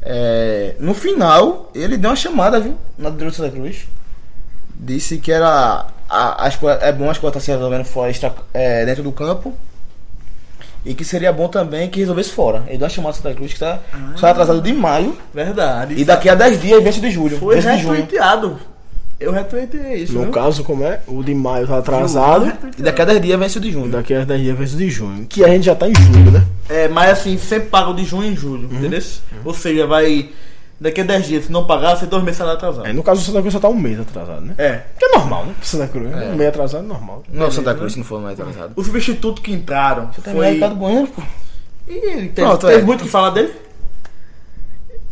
É, 0.00 0.74
no 0.80 0.94
final, 0.94 1.70
ele 1.74 1.96
deu 1.96 2.10
uma 2.10 2.16
chamada, 2.16 2.58
viu? 2.58 2.76
Na 2.98 3.08
direita 3.10 3.30
do 3.30 3.36
Santa 3.36 3.50
Cruz. 3.54 3.86
Disse 4.74 5.18
que 5.18 5.30
era. 5.30 5.86
A, 6.10 6.50
coisas- 6.58 6.82
é 6.82 6.90
bom 6.92 7.08
as 7.08 7.18
coisas 7.18 7.36
estar 7.36 7.40
se 7.40 7.50
resolvendo 7.56 7.84
fora, 7.84 8.10
extra- 8.10 8.34
é, 8.52 8.84
dentro 8.84 9.02
do 9.04 9.12
campo. 9.12 9.54
E 10.84 10.94
que 10.94 11.04
seria 11.04 11.32
bom 11.32 11.48
também 11.48 11.88
que 11.88 12.00
resolvesse 12.00 12.30
fora. 12.30 12.64
Ele 12.66 12.78
deu 12.78 12.86
uma 12.86 12.90
chamada 12.90 13.14
Santa 13.14 13.34
Cruz 13.34 13.52
que 13.52 13.56
está 13.56 13.78
só 14.16 14.26
atrasado 14.26 14.60
de 14.60 14.72
maio. 14.72 15.16
Verdade. 15.32 15.94
E 15.96 16.04
daqui 16.04 16.28
a 16.28 16.34
10 16.34 16.60
dias 16.60 16.82
vence 16.82 17.00
de 17.00 17.10
julho. 17.10 17.38
Foi 17.38 17.54
vence 17.56 17.68
retweeteado. 17.68 18.58
Eu 19.22 19.30
retweetei 19.30 20.02
isso. 20.02 20.14
No 20.14 20.22
viu? 20.22 20.30
caso, 20.32 20.64
como 20.64 20.84
é? 20.84 21.00
O 21.06 21.22
de 21.22 21.32
maio 21.32 21.66
tá 21.66 21.78
atrasado. 21.78 22.52
E 22.76 22.82
daqui 22.82 23.02
a 23.02 23.04
10 23.04 23.20
dias 23.20 23.38
vence 23.38 23.58
o 23.58 23.60
de 23.60 23.70
junho. 23.70 23.88
Daqui 23.88 24.12
a 24.12 24.24
10 24.24 24.40
dias 24.40 24.58
vem 24.58 24.66
o 24.66 24.70
de 24.70 24.90
junho. 24.90 25.26
Que 25.26 25.44
a 25.44 25.48
gente 25.48 25.64
já 25.64 25.74
tá 25.76 25.88
em 25.88 25.94
julho, 25.94 26.32
né? 26.32 26.44
É, 26.68 26.88
mas 26.88 27.10
assim, 27.10 27.38
sempre 27.38 27.68
paga 27.68 27.90
o 27.90 27.94
de 27.94 28.04
junho 28.04 28.32
em 28.32 28.36
julho, 28.36 28.68
entendeu? 28.72 29.00
Ou 29.44 29.54
seja, 29.54 29.86
vai. 29.86 30.30
Daqui 30.82 31.00
a 31.00 31.04
10 31.04 31.26
dias, 31.28 31.44
se 31.44 31.52
não 31.52 31.64
pagar, 31.64 31.96
você 31.96 32.06
dois 32.06 32.24
meses 32.24 32.38
salário 32.38 32.58
atrasado. 32.58 32.88
É, 32.88 32.92
no 32.92 33.04
caso, 33.04 33.20
o 33.20 33.24
Santa 33.24 33.38
Cruz 33.38 33.52
só 33.52 33.60
tá 33.60 33.68
um 33.68 33.78
mês 33.78 34.00
atrasado, 34.00 34.40
né? 34.40 34.52
É. 34.58 34.82
Que 34.98 35.04
é 35.04 35.08
normal, 35.10 35.46
né? 35.46 35.54
Santa 35.62 35.86
Cruz. 35.86 36.12
Um 36.12 36.34
mês 36.34 36.48
atrasado 36.48 36.84
é 36.84 36.88
normal. 36.88 37.22
Não, 37.28 37.52
Santa 37.52 37.72
Cruz, 37.72 37.92
se 37.92 38.00
não 38.00 38.04
for 38.04 38.20
mais 38.20 38.38
atrasado. 38.38 38.72
O 38.74 38.82
substituto 38.82 39.40
que 39.40 39.52
entraram 39.52 40.12
Foi... 40.12 40.32
foi. 40.32 40.50
Ricardo 40.50 40.74
Bueno, 40.74 41.06
pô. 41.06 41.22
Ih, 41.86 41.92
ele 41.92 42.28
teve, 42.30 42.48
Pronto, 42.48 42.66
teve 42.66 42.80
é. 42.80 42.84
muito 42.84 43.02
o 43.02 43.04
que 43.04 43.10
falar 43.10 43.30
dele? 43.30 43.54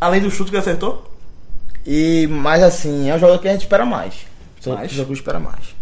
Além 0.00 0.20
do 0.20 0.28
chute 0.28 0.50
que 0.50 0.56
acertou? 0.56 1.08
E, 1.86 2.26
mas 2.28 2.64
assim, 2.64 3.08
é 3.08 3.14
um 3.14 3.18
jogador 3.20 3.38
que 3.38 3.46
a 3.46 3.52
gente 3.52 3.62
espera 3.62 3.86
mais. 3.86 4.26
O 4.66 4.70
Mais? 4.70 4.90
jogo 4.90 5.12
espera 5.12 5.38
mais. 5.38 5.76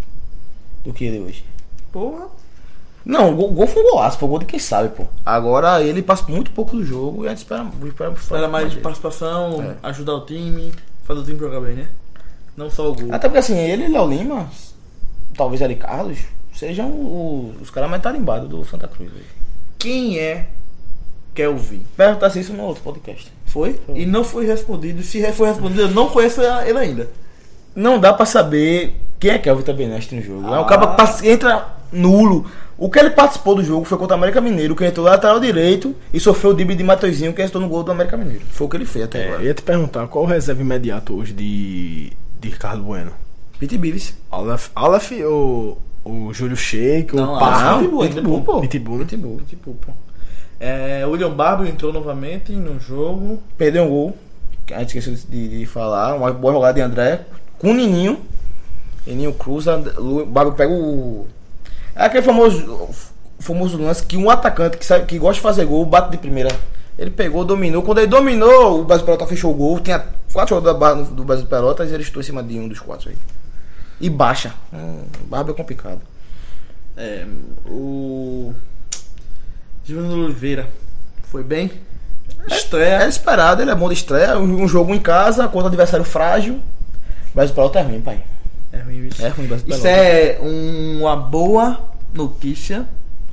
Do 0.85 0.93
que 0.93 1.07
ele 1.07 1.21
hoje. 1.21 1.43
Porra. 1.91 2.27
Não, 3.09 3.33
o 3.33 3.35
gol, 3.35 3.51
gol 3.53 3.67
foi 3.67 3.83
um 3.83 3.91
golaço, 3.91 4.19
foi 4.19 4.29
gol 4.29 4.39
de 4.39 4.45
quem 4.45 4.59
sabe, 4.59 4.91
pô. 4.91 5.05
Agora 5.25 5.83
ele 5.83 6.03
passa 6.03 6.25
muito 6.29 6.51
pouco 6.51 6.77
do 6.77 6.85
jogo 6.85 7.25
e 7.25 7.27
a 7.27 7.31
gente 7.31 7.39
espera, 7.39 7.67
espera, 7.87 8.15
Era 8.33 8.49
mais 8.49 8.71
de 8.71 8.81
participação, 8.81 9.63
É. 9.63 9.89
ajudar 9.89 10.13
o 10.15 10.27
time, 10.27 10.71
fazer 11.05 11.21
o 11.21 11.25
time 11.25 11.39
jogar 11.39 11.59
bem, 11.61 11.75
né? 11.75 11.89
Não 12.55 12.71
só 12.71 12.91
o 12.91 12.95
gol. 12.95 13.09
Até 13.11 13.27
porque 13.29 13.39
assim, 13.39 13.57
ele 13.57 13.85
e 13.85 13.89
Léo 13.89 14.07
Lima, 14.11 14.47
talvez 15.35 15.63
Eli 15.63 15.77
Carlos, 15.77 16.19
sejam 16.55 16.91
o- 16.91 17.55
os 17.63 17.71
caras 17.71 17.89
mais 17.89 18.03
tarimbados 18.03 18.47
do 18.47 18.63
Santa 18.67 18.87
Cruz. 18.87 19.11
Hoje. 19.11 19.25
Quem 19.79 20.19
é 20.19 20.49
Kelvin? 21.35 21.85
Perguntasse 21.97 22.41
isso 22.41 22.53
no 22.53 22.65
outro 22.65 22.83
podcast. 22.83 23.33
Foi? 23.47 23.81
E 23.95 24.05
não 24.05 24.23
foi 24.23 24.45
respondido. 24.47 25.03
Se 25.03 25.23
foi 25.33 25.49
respondido, 25.49 25.81
eu 25.83 25.89
não 25.93 26.11
conheço 26.11 26.43
ele 26.43 26.79
ainda. 26.79 27.09
Não 27.75 27.99
dá 27.99 28.13
pra 28.13 28.27
saber 28.27 29.01
quem 29.19 29.31
é 29.31 29.39
Kelvin 29.39 29.63
Tabeneste 29.63 30.15
no 30.15 30.21
jogo. 30.21 30.47
É 30.49 30.59
um 30.59 30.63
Ah. 30.63 30.67
cara 30.67 30.87
que 30.95 31.29
entra 31.29 31.78
nulo. 31.93 32.47
O 32.77 32.89
que 32.89 32.99
ele 32.99 33.11
participou 33.11 33.57
do 33.57 33.63
jogo 33.65 33.85
foi 33.85 33.99
contra 33.99 34.15
o 34.15 34.19
América 34.19 34.41
Mineiro, 34.41 34.77
que 34.77 34.85
entrou 34.85 35.05
lateral 35.05 35.41
direito 35.41 35.95
e 36.15 36.21
sofreu 36.21 36.53
o 36.53 36.55
drible 36.55 36.77
de 36.77 36.85
Mateuzinho, 36.85 37.33
que 37.33 37.43
entrou 37.43 37.61
no 37.63 37.69
gol 37.69 37.83
do 37.83 37.91
América 37.91 38.17
Mineiro. 38.17 38.43
Foi 38.51 38.67
o 38.67 38.71
que 38.71 38.77
ele 38.77 38.87
fez 38.87 39.05
até 39.05 39.19
É, 39.19 39.25
eu 39.25 39.29
agora. 39.31 39.45
ia 39.45 39.55
te 39.55 39.63
perguntar 39.63 40.07
qual 40.07 40.25
o 40.25 40.27
reserva 40.29 40.61
imediato 40.63 41.15
hoje 41.17 41.33
de, 41.33 42.13
de 42.41 42.49
Ricardo 42.49 42.83
Bueno? 42.85 43.11
Pete 43.59 43.77
Bives. 43.77 44.15
Aleph, 44.31 44.69
Aleph 44.77 45.11
ou 45.27 45.79
o 46.05 46.33
Júlio 46.33 46.57
Sheik, 46.57 47.17
o 47.17 47.27
Pá? 47.39 47.73
Aleph. 47.73 47.81
Pitbull, 47.83 48.09
Pitbull, 48.09 48.41
pô. 48.43 48.61
Pitbull, 48.61 48.99
né? 48.99 49.05
Pitbull. 49.07 49.41
Tipo, 49.49 49.75
pô. 49.75 49.93
É, 50.61 51.05
William 51.07 51.31
Barber 51.31 51.69
entrou 51.69 51.93
novamente 51.93 52.53
no 52.53 52.79
jogo. 52.79 53.43
Perdeu 53.57 53.85
um 53.85 53.89
gol, 53.89 54.17
a 54.73 54.79
gente 54.81 54.99
esqueceu 54.99 55.15
de, 55.29 55.59
de 55.61 55.67
falar. 55.67 56.15
Uma 56.15 56.33
boa 56.33 56.53
jogada 56.53 56.75
de 56.75 56.81
André. 56.81 57.23
Com 57.59 57.73
o 57.73 57.75
Nininho. 57.75 58.21
Nininho 59.05 59.33
cruza. 59.33 59.77
O 59.99 60.25
Bago 60.25 60.53
pega 60.53 60.73
o. 60.73 61.27
É 61.99 62.05
aquele 62.05 62.23
famoso, 62.23 62.91
famoso 63.41 63.77
lance 63.77 64.07
que 64.07 64.17
um 64.17 64.31
atacante 64.31 64.79
que, 64.79 64.87
sabe, 64.87 65.05
que 65.05 65.19
gosta 65.19 65.35
de 65.35 65.41
fazer 65.41 65.65
gol 65.65 65.85
bate 65.85 66.13
de 66.13 66.17
primeira. 66.17 66.49
Ele 66.97 67.11
pegou, 67.11 67.45
dominou. 67.45 67.83
Quando 67.83 67.99
ele 67.99 68.07
dominou, 68.07 68.83
o 68.83 68.85
Brasil 68.85 69.05
Pelota 69.05 69.27
fechou 69.27 69.51
o 69.51 69.55
gol. 69.55 69.81
Tinha 69.81 70.07
quatro 70.33 70.55
jogadores 70.55 71.09
do 71.09 71.25
Brasil 71.25 71.47
Pelotas 71.47 71.91
e 71.91 71.95
ele 71.95 72.05
estou 72.05 72.23
em 72.23 72.25
cima 72.25 72.41
de 72.41 72.57
um 72.57 72.69
dos 72.69 72.79
quatro 72.79 73.11
aí. 73.11 73.17
E 74.01 74.09
baixa. 74.09 74.55
Hum, 74.73 75.03
barba 75.25 75.51
é 75.51 75.55
complicado. 75.55 76.01
É, 76.97 77.27
o. 77.67 78.55
Júnior 79.85 80.27
Oliveira. 80.27 80.69
Foi 81.25 81.43
bem. 81.43 81.73
Estreia. 82.47 83.03
É 83.03 83.09
esperado, 83.09 83.61
ele 83.61 83.73
é 83.73 83.75
bom 83.75 83.89
de 83.89 83.95
estreia. 83.95 84.39
Um, 84.39 84.63
um 84.63 84.69
jogo 84.69 84.95
em 84.95 85.01
casa 85.01 85.49
contra 85.49 85.67
adversário 85.67 86.05
frágil. 86.05 86.55
O 87.33 87.35
Brasil 87.35 87.55
Pelota 87.57 87.81
é 87.81 87.83
ruim, 87.83 88.01
pai. 88.01 88.23
É 88.73 88.81
ruim 88.81 89.07
isso. 89.07 89.25
É 89.25 89.29
ruim 89.29 89.47
Brasil 89.47 89.67
Isso 89.69 89.87
é 89.87 90.39
uma 90.41 91.17
boa 91.17 91.81
notícia 92.15 92.87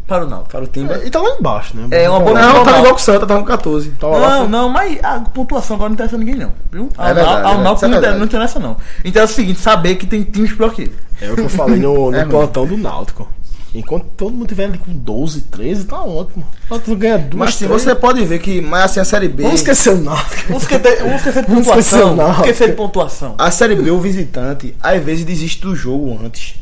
para 0.08 0.26
o 0.26 0.30
Náutico. 0.30 0.52
Para 0.52 0.64
o 0.64 0.68
Timba. 0.68 1.02
E 1.04 1.10
tá 1.10 1.20
lá 1.20 1.36
embaixo, 1.40 1.76
né? 1.76 1.88
É 1.92 2.10
uma 2.10 2.20
boa 2.20 2.40
Não, 2.40 2.64
tá 2.64 2.78
igual 2.78 2.94
com 2.94 3.00
o 3.00 3.00
Santa, 3.00 3.26
tá 3.26 3.36
com 3.36 3.44
14. 3.44 3.90
Tá 3.92 4.08
lá 4.08 4.40
Não, 4.40 4.50
não, 4.50 4.70
mas 4.70 5.00
a 5.04 5.20
pontuação 5.20 5.76
agora 5.76 5.90
não 5.90 5.96
interessa 5.96 6.18
ninguém, 6.18 6.36
não. 6.36 6.54
Viu? 6.72 6.90
É 6.98 7.14
verdade, 7.14 7.46
ao, 7.46 7.54
é 7.54 7.64
Náutico 7.64 7.86
isso 7.88 7.96
é 7.96 8.12
não, 8.12 8.18
não 8.20 8.26
interessa, 8.26 8.60
não. 8.60 8.78
Então 9.04 9.22
é 9.22 9.26
o 9.26 9.28
seguinte: 9.28 9.60
saber 9.60 9.96
que 9.96 10.06
tem 10.06 10.24
times 10.24 10.54
que 10.54 10.82
ele. 10.84 10.96
É 11.22 11.32
o 11.32 11.36
que 11.36 11.42
eu 11.42 11.50
falei 11.50 11.80
no, 11.80 12.12
no 12.12 12.18
É, 12.18 12.26
plantão 12.26 12.68
do 12.68 12.78
Náutico. 12.78 13.28
Enquanto 13.76 14.06
todo 14.16 14.32
mundo 14.34 14.48
tiver 14.48 14.66
ali 14.66 14.78
com 14.78 14.94
12, 14.94 15.42
13, 15.42 15.84
tá 15.84 16.02
ótimo. 16.02 16.46
O 16.70 16.74
Náutico 16.74 16.96
ganha 16.96 17.18
duas, 17.18 17.36
Mas 17.36 17.56
sim, 17.56 17.66
três. 17.66 17.82
você 17.84 17.94
pode 17.94 18.24
ver 18.24 18.40
que, 18.40 18.62
mas 18.62 18.86
assim, 18.86 19.02
a 19.02 19.06
Série 19.06 19.28
B. 19.28 19.44
Vamos 19.44 19.60
esquecer 19.60 19.90
o 19.90 19.98
Náutico. 19.98 20.48
Vamos 20.48 20.64
esquecer, 20.64 20.96
de 20.96 21.04
Vamos 21.04 21.16
esquecer 21.18 21.46
pontuação. 21.46 22.16
não. 22.16 22.16
Vamos 22.16 22.38
esquecer 22.40 22.70
de 22.70 22.76
pontuação. 22.76 23.36
A 23.38 23.52
Série 23.52 23.76
B, 23.76 23.92
o 23.92 24.00
visitante, 24.00 24.74
às 24.82 25.04
vezes 25.04 25.26
desiste 25.26 25.62
do 25.62 25.76
jogo 25.76 26.18
antes. 26.24 26.56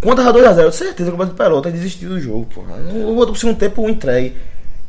Quando 0.00 0.18
tava 0.22 0.38
2x0, 0.38 0.46
eu 0.48 0.54
tenho 0.54 0.72
certeza 0.72 1.10
que 1.10 1.14
o 1.14 1.16
Brasil 1.16 1.34
Pelota 1.34 1.70
desistiu 1.72 2.10
do 2.10 2.20
jogo, 2.20 2.46
porra. 2.46 2.76
Eu 2.94 3.12
vou 3.14 3.26
pro 3.26 3.34
segundo 3.34 3.56
tempo 3.56 3.88
entregue. 3.88 4.36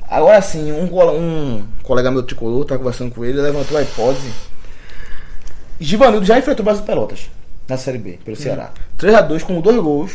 Agora 0.07 0.39
sim, 0.43 0.71
um, 0.71 0.83
um 0.83 1.63
colega 1.81 2.11
meu 2.11 2.21
tricolor, 2.21 2.63
tá 2.63 2.77
conversando 2.77 3.09
com 3.11 3.25
ele, 3.25 3.41
levantou 3.41 3.75
a 3.75 3.81
hipótese. 3.81 4.29
Givanildo 5.79 6.25
já 6.25 6.37
enfrentou 6.37 6.61
o 6.63 6.65
Brasil 6.65 6.83
Pelotas 6.83 7.29
na 7.67 7.75
Série 7.75 7.97
B, 7.97 8.19
pelo 8.23 8.37
Ceará. 8.37 8.71
3x2 8.99 9.41
com 9.41 9.59
dois 9.61 9.77
gols 9.77 10.11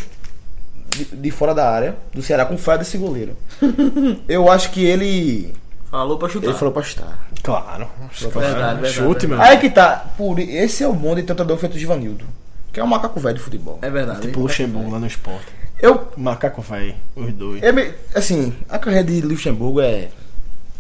de, 1.05 1.17
de 1.17 1.31
fora 1.31 1.55
da 1.55 1.69
área 1.69 1.97
do 2.13 2.23
Ceará 2.23 2.45
com 2.45 2.57
falha 2.57 2.79
desse 2.79 2.99
goleiro. 2.99 3.37
Eu 4.29 4.51
acho 4.51 4.71
que 4.71 4.85
ele 4.85 5.53
Falou 5.91 6.17
pra 6.17 6.29
chutar. 6.29 6.47
Ele 6.47 6.57
falou 6.57 6.73
pra 6.73 6.83
chutar. 6.83 7.19
Claro. 7.43 7.89
Verdade, 8.13 8.55
verdade, 8.55 8.89
Chute, 8.93 9.27
meu. 9.27 9.41
Aí 9.41 9.59
que 9.59 9.69
tá. 9.69 10.07
Por, 10.17 10.39
esse 10.39 10.85
é 10.85 10.89
o 10.89 10.93
mundo 10.93 11.17
de 11.17 11.25
tentador 11.25 11.59
feito 11.59 11.73
de 11.73 11.81
Givanildo. 11.81 12.25
Que 12.73 12.79
é 12.79 12.85
um 12.85 12.87
macaco 12.87 13.19
velho 13.19 13.37
de 13.37 13.43
futebol. 13.43 13.81
É 13.83 13.91
verdade. 13.91 14.21
Tipo 14.21 14.41
Luxemburgo 14.41 14.91
lá 14.91 15.01
no 15.01 15.07
esporte. 15.07 15.47
Eu, 15.83 16.09
Macaco 16.17 16.61
velho, 16.61 16.95
os 17.17 17.33
dois. 17.33 17.63
eu 17.63 17.95
assim, 18.15 18.55
a 18.69 18.79
carreira 18.79 19.05
de 19.05 19.23
Luxemburgo 19.23 19.81
é 19.81 20.11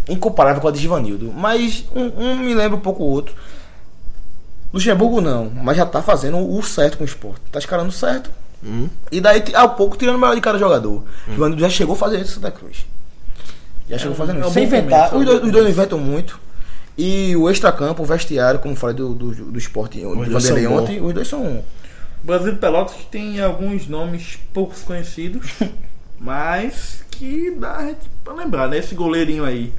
incomparável 0.08 0.60
com 0.60 0.68
a 0.68 0.70
de 0.70 0.78
Givanildo. 0.78 1.32
Mas 1.32 1.84
um, 1.94 2.22
um 2.22 2.36
me 2.36 2.54
lembra 2.54 2.76
um 2.76 2.80
pouco 2.80 3.02
o 3.02 3.06
outro. 3.06 3.34
Luxemburgo 4.72 5.20
não, 5.20 5.50
mas 5.50 5.76
já 5.76 5.86
tá 5.86 6.00
fazendo 6.02 6.38
o 6.38 6.62
certo 6.62 6.98
com 6.98 7.02
o 7.02 7.06
esporte. 7.06 7.40
Tá 7.50 7.58
escalando 7.58 7.90
certo. 7.90 8.30
E 9.10 9.20
daí, 9.20 9.42
ao 9.54 9.74
pouco, 9.74 9.96
tirando 9.96 10.16
o 10.16 10.18
melhor 10.18 10.34
de 10.34 10.40
cada 10.40 10.58
jogador. 10.58 11.02
Givanildo 11.28 11.60
já 11.60 11.70
chegou 11.70 11.96
fazendo 11.96 12.22
isso 12.22 12.32
em 12.32 12.34
Santa 12.34 12.50
Cruz. 12.50 12.84
Já 13.88 13.98
chegou 13.98 14.14
fazendo 14.14 14.40
é 14.40 14.44
um 14.44 14.44
isso. 14.44 14.54
Sem 14.54 14.68
bom 14.68 14.76
inventar. 14.76 15.12
é 15.12 15.16
os, 15.16 15.24
dois, 15.24 15.44
os 15.44 15.52
dois 15.52 15.68
inventam 15.68 15.98
muito. 15.98 16.38
E 16.96 17.34
o 17.36 17.48
extracampo, 17.48 18.02
o 18.02 18.06
vestiário, 18.06 18.60
como 18.60 18.76
falei 18.76 18.94
do, 18.94 19.14
do, 19.14 19.32
do 19.32 19.58
esporte 19.58 20.00
dois 20.00 20.28
Vanderlei 20.28 20.66
ontem, 20.66 21.00
os 21.00 21.14
dois 21.14 21.26
são. 21.26 21.64
O 22.22 22.26
Brasil 22.26 22.52
de 22.52 22.58
Pelotas 22.58 22.94
que 22.94 23.06
tem 23.06 23.40
alguns 23.40 23.88
nomes 23.88 24.38
poucos 24.52 24.82
conhecidos, 24.82 25.50
mas 26.20 27.02
que 27.10 27.50
dá 27.52 27.78
a 27.78 27.94
pra 28.22 28.34
lembrar, 28.34 28.68
né? 28.68 28.76
Esse 28.76 28.94
goleirinho 28.94 29.44
aí, 29.44 29.72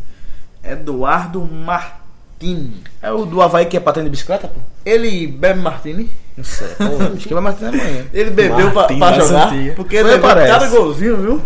Eduardo 0.63 1.41
Martini. 1.45 2.83
É 3.01 3.11
o 3.11 3.25
do 3.25 3.39
Havaí 3.41 3.67
que 3.67 3.77
é 3.77 3.79
patente 3.79 4.05
de 4.05 4.09
bicicleta, 4.09 4.47
pô? 4.47 4.59
Ele 4.85 5.27
bebe 5.27 5.59
Martini. 5.59 6.09
Não 6.35 6.43
sei. 6.43 6.67
Pô, 6.69 6.83
acho 7.15 7.27
que 7.27 7.33
vai 7.33 7.43
Martins 7.43 7.67
amanhã. 7.67 8.05
Ele 8.13 8.29
bebeu 8.31 8.71
pra, 8.71 8.73
Martini, 8.73 8.99
pra 8.99 9.11
das 9.11 9.27
jogar, 9.27 9.47
antigas. 9.47 9.75
porque 9.75 9.95
ele 9.97 10.17
parece. 10.19 10.51
cada 10.51 10.67
golzinho, 10.69 11.17
viu? 11.17 11.41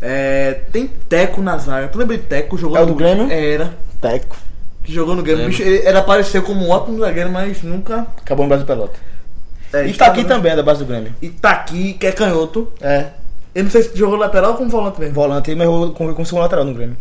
É, 0.00 0.60
tem 0.72 0.86
Teco 1.08 1.40
na 1.42 1.56
zaga. 1.58 1.88
Tu 1.88 1.98
lembra 1.98 2.16
de 2.16 2.22
Teco? 2.24 2.56
Jogou 2.58 2.76
É 2.76 2.82
o 2.82 2.86
no 2.86 2.92
do 2.92 2.98
Grêmio? 2.98 3.30
Era. 3.32 3.74
Teco. 4.00 4.36
Que 4.84 4.92
jogou 4.92 5.14
no 5.14 5.22
Grêmio. 5.22 5.46
Bicho, 5.46 5.62
ele, 5.62 5.78
ele 5.86 5.98
apareceu 5.98 6.42
como 6.42 6.64
um 6.66 6.70
ótimo 6.70 6.98
zagueiro, 7.00 7.30
mas 7.30 7.62
nunca... 7.62 8.06
Acabou 8.22 8.44
no 8.44 8.48
Brasil 8.48 8.66
Pelota. 8.66 8.98
É, 9.72 9.86
E 9.86 9.92
tá 9.92 10.06
aqui 10.06 10.22
no- 10.22 10.28
também, 10.28 10.52
é 10.52 10.56
da 10.56 10.62
base 10.62 10.78
do 10.80 10.86
Grêmio. 10.86 11.12
E 11.20 11.28
tá 11.28 11.50
aqui, 11.50 11.94
que 11.94 12.06
é 12.06 12.12
canhoto. 12.12 12.72
É. 12.80 13.06
Eu 13.54 13.64
não 13.64 13.70
sei 13.70 13.82
se 13.82 13.96
jogou 13.96 14.16
lateral 14.16 14.52
ou 14.52 14.56
como 14.56 14.70
volante 14.70 15.00
mesmo. 15.00 15.14
Volante, 15.14 15.54
mas 15.54 15.66
eu 15.66 15.92
com, 15.96 16.14
com 16.14 16.24
segundo 16.24 16.42
lateral 16.42 16.64
no 16.64 16.74
Grêmio. 16.74 16.96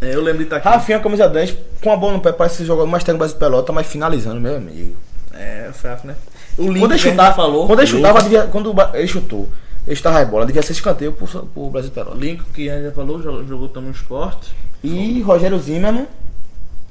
É, 0.00 0.14
eu 0.14 0.20
lembro 0.22 0.42
de 0.42 0.46
tá 0.50 0.56
aqui. 0.56 0.66
Rafinha, 0.68 0.98
camisa 0.98 1.28
10, 1.28 1.56
com 1.82 1.92
a 1.92 1.96
bola 1.96 2.14
no 2.14 2.20
pé, 2.20 2.32
parece 2.32 2.56
ser 2.56 2.64
jogador 2.64 2.88
mais 2.88 3.04
técnico 3.04 3.18
do 3.24 3.28
Brasil 3.28 3.38
Pelota, 3.38 3.72
mas 3.72 3.86
finalizando, 3.86 4.40
meu 4.40 4.56
amigo. 4.56 4.96
É, 5.40 5.70
fraco, 5.72 6.06
né? 6.06 6.14
O 6.58 6.64
link 6.64 6.80
Quando 6.80 6.92
ele 6.92 7.00
que 7.00 7.08
a 7.08 7.10
gente 7.10 7.10
chutava, 7.12 7.34
falou. 7.34 7.66
quando 7.66 7.78
ele 7.80 7.86
chutava, 7.88 8.22
devia, 8.22 8.42
quando 8.44 8.74
ele 8.94 9.06
chutou, 9.08 9.48
ele 9.86 9.96
chutava 9.96 10.20
a 10.20 10.24
bola, 10.24 10.44
devia 10.46 10.62
ser 10.62 10.72
escanteio 10.72 11.12
pro, 11.12 11.26
pro 11.26 11.70
Brasil 11.70 11.90
Pelota. 11.90 12.16
Link 12.18 12.42
que 12.52 12.68
a 12.68 12.74
gente 12.74 12.84
já 12.86 12.92
falou, 12.92 13.22
jogou, 13.22 13.46
jogou 13.46 13.68
também 13.68 13.90
no 13.90 13.94
esporte. 13.96 14.52
E 14.84 15.20
Rogério 15.22 15.58
Zimmermann, 15.58 16.06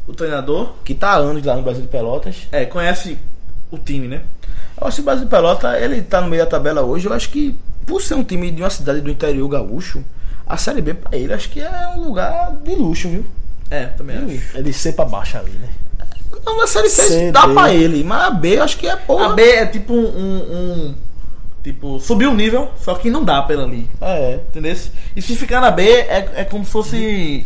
O 0.07 0.13
treinador. 0.13 0.73
que 0.83 0.95
tá 0.95 1.09
há 1.11 1.17
anos 1.17 1.43
lá 1.43 1.55
no 1.55 1.61
Brasil 1.61 1.81
de 1.83 1.87
Pelotas. 1.87 2.47
É, 2.51 2.65
conhece 2.65 3.17
o 3.69 3.77
time, 3.77 4.07
né? 4.07 4.21
Eu 4.81 4.87
acho 4.87 4.95
que 4.97 5.01
o 5.01 5.05
Brasil 5.05 5.25
de 5.25 5.29
Pelota, 5.29 5.77
ele 5.79 6.01
tá 6.01 6.21
no 6.21 6.27
meio 6.29 6.43
da 6.43 6.49
tabela 6.49 6.81
hoje. 6.81 7.05
Eu 7.05 7.13
acho 7.13 7.29
que, 7.29 7.55
por 7.85 8.01
ser 8.01 8.15
um 8.15 8.23
time 8.23 8.49
de 8.49 8.61
uma 8.63 8.69
cidade 8.69 9.01
do 9.01 9.09
interior 9.11 9.47
gaúcho, 9.47 10.03
a 10.47 10.57
Série 10.57 10.81
B 10.81 10.95
pra 10.95 11.15
ele, 11.17 11.31
acho 11.33 11.49
que 11.49 11.61
é 11.61 11.87
um 11.95 12.01
lugar 12.03 12.51
de 12.63 12.73
luxo, 12.75 13.07
viu? 13.09 13.25
É, 13.69 13.85
também 13.85 14.17
acho. 14.17 14.57
É 14.57 14.61
de 14.63 14.73
C 14.73 14.93
pra 14.93 15.05
baixo 15.05 15.37
ali, 15.37 15.51
né? 15.51 15.67
Não, 16.45 16.61
a 16.63 16.67
Série 16.67 16.89
C 16.89 17.31
dá 17.31 17.45
D. 17.45 17.53
pra 17.53 17.73
ele, 17.73 18.03
mas 18.03 18.21
a 18.23 18.29
B 18.31 18.59
acho 18.59 18.77
que 18.77 18.87
é 18.87 18.95
porra. 18.95 19.27
A 19.27 19.29
B 19.29 19.41
é 19.43 19.65
tipo 19.65 19.93
um, 19.93 20.05
um- 20.05 20.53
um- 20.53 20.95
Tipo, 21.61 21.99
subiu 21.99 22.31
o 22.31 22.33
nível, 22.33 22.69
só 22.81 22.95
que 22.95 23.09
não 23.11 23.23
dá 23.23 23.41
pela 23.41 23.63
ali. 23.63 23.87
É. 23.99 24.39
Entendeu? 24.47 24.75
E 25.15 25.21
se 25.21 25.35
ficar 25.35 25.59
na 25.59 25.69
B, 25.69 25.83
é, 25.83 26.29
é 26.37 26.43
como 26.45 26.63
se 26.65 26.71
fosse. 26.71 27.45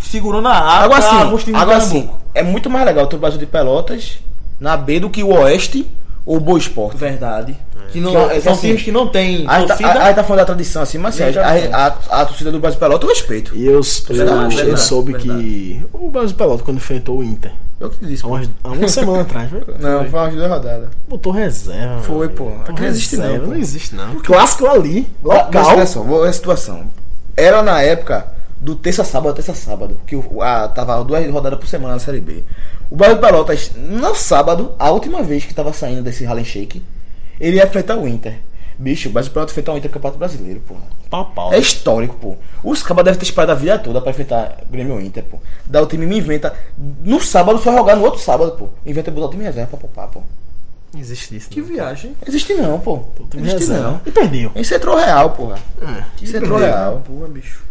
Segurando 0.00 0.48
a 0.48 0.52
água. 0.52 0.96
Agora 0.98 1.38
sim, 1.38 1.54
agora 1.54 1.80
sim, 1.80 2.10
é 2.34 2.42
muito 2.42 2.68
mais 2.68 2.84
legal 2.84 3.06
ter 3.06 3.16
o 3.16 3.18
Brasil 3.18 3.38
de 3.38 3.46
Pelotas 3.46 4.18
na 4.60 4.76
B 4.76 5.00
do 5.00 5.08
que 5.08 5.22
o 5.22 5.28
Oeste 5.32 5.86
ou 6.26 6.36
o 6.36 6.40
Boa 6.40 6.58
Esporte. 6.58 6.96
Verdade. 6.98 7.56
Que 7.92 8.00
não, 8.00 8.10
Que 8.12 8.34
é- 8.36 8.40
são 8.40 8.52
assim, 8.52 8.68
times 8.68 8.82
que 8.82 8.92
não 8.92 9.06
tem 9.08 9.44
Aí 9.48 9.62
tá, 9.62 9.76
torcida. 9.76 10.04
aí 10.04 10.14
tá 10.14 10.22
falando 10.24 10.38
da 10.40 10.44
tradição 10.46 10.82
assim, 10.82 10.98
mas 10.98 11.20
assim, 11.20 11.32
Nem 11.32 11.72
a, 11.72 11.86
a, 12.10 12.20
a 12.22 12.26
torcida 12.26 12.50
do 12.52 12.58
Brasil 12.58 12.74
de 12.76 12.80
Pelotas 12.80 13.08
eu 13.08 13.14
respeito. 13.14 13.54
E 13.56 13.66
eu, 13.66 13.72
eu, 13.74 13.80
eu 13.80 14.16
verdade, 14.16 14.80
soube 14.80 15.12
verdade. 15.12 15.40
que 15.42 15.86
o 15.92 16.10
Brasil 16.10 16.36
Pelota, 16.36 16.62
quando 16.64 16.76
enfrentou 16.78 17.18
o 17.18 17.24
Inter, 17.24 17.52
Eu 17.80 17.90
que 17.90 17.98
te 17.98 18.06
disse. 18.06 18.22
há, 18.24 18.28
Pô. 18.28 18.34
umas, 18.34 18.50
há 18.64 18.68
uma 18.68 18.88
semana 18.88 19.22
atrás, 19.22 19.50
foi? 19.50 19.60
Não, 19.78 20.04
foi 20.04 20.20
umas 20.20 20.34
duas 20.34 20.50
rodadas. 20.50 20.88
Botou 21.08 21.32
reserva. 21.32 22.00
Foi, 22.00 22.26
velho. 22.26 22.30
pô. 22.38 22.50
Não 22.78 22.86
existe 22.86 23.16
não, 23.16 23.40
pô. 23.40 23.46
Não 23.46 23.56
existe, 23.56 23.94
não. 23.94 24.14
Clássico 24.20 24.66
ali, 24.66 25.08
Mas 25.22 25.36
local. 25.44 25.66
olha 25.66 25.86
só, 25.86 26.24
a 26.24 26.32
situação. 26.32 26.86
Era 27.36 27.62
na 27.62 27.82
época 27.82 28.26
do 28.60 28.74
terça 28.74 29.04
sábado, 29.04 29.34
terça 29.34 29.54
sábado, 29.54 29.98
que 30.06 30.16
o, 30.16 30.42
a, 30.42 30.66
tava 30.68 31.04
duas 31.04 31.28
rodadas 31.30 31.58
por 31.58 31.66
semana 31.68 31.94
na 31.94 31.98
Série 32.00 32.20
B. 32.20 32.42
O 32.90 32.96
Brasil 32.96 33.16
de 33.16 33.20
Pelotas, 33.20 33.70
no 33.76 34.14
sábado, 34.14 34.72
a 34.78 34.90
última 34.90 35.22
vez 35.22 35.44
que 35.44 35.52
tava 35.52 35.72
saindo 35.72 36.02
desse 36.02 36.24
Harlem 36.24 36.44
Shake, 36.44 36.82
ele 37.40 37.56
ia 37.56 37.64
enfrentar 37.64 37.96
o 37.96 38.06
Inter. 38.06 38.34
Bicho, 38.78 39.08
o 39.08 39.12
Brasil 39.12 39.32
enfrentar 39.42 39.72
o 39.72 39.78
Inter 39.78 39.88
no 39.90 39.94
Campeonato 39.94 40.18
Brasileiro, 40.18 40.60
porra. 40.60 40.82
Pau, 41.08 41.52
É 41.52 41.58
histórico, 41.58 42.14
pô. 42.16 42.36
Os 42.62 42.82
cabas 42.82 43.04
devem 43.04 43.18
ter 43.18 43.24
esperado 43.24 43.52
a 43.52 43.54
vida 43.54 43.78
toda 43.78 44.00
pra 44.02 44.10
enfrentar 44.10 44.58
Grêmio 44.70 45.00
e 45.00 45.06
Inter, 45.06 45.24
pô. 45.24 45.38
Daí 45.64 45.82
o 45.82 45.86
time 45.86 46.04
me 46.04 46.18
inventa. 46.18 46.54
No 47.02 47.20
sábado 47.20 47.58
só 47.58 47.74
jogar 47.74 47.96
no 47.96 48.02
outro 48.04 48.20
sábado, 48.20 48.52
pô. 48.52 48.68
Inventa 48.84 49.10
botar 49.10 49.28
o 49.28 49.30
time 49.30 49.44
reserva 49.44 49.68
pra 49.70 49.78
poupar, 49.78 50.08
pô. 50.08 50.22
Não 50.92 51.00
existe 51.00 51.36
isso. 51.36 51.48
Que 51.48 51.60
não. 51.60 51.68
viagem. 51.68 52.14
Existe 52.26 52.52
não, 52.54 52.78
pô. 52.78 52.96
O 52.96 53.28
Existe 53.34 53.58
reserva. 53.60 53.82
não. 53.90 54.00
E 54.04 54.10
perdeu. 54.10 54.52
Isso 54.54 54.74
entrou 54.74 54.96
real, 54.96 55.30
porra. 55.30 55.58
É. 55.80 56.24
Isso 56.24 56.36
entrou 56.36 56.58
real. 56.58 57.02
Porra, 57.06 57.28
bicho. 57.28 57.64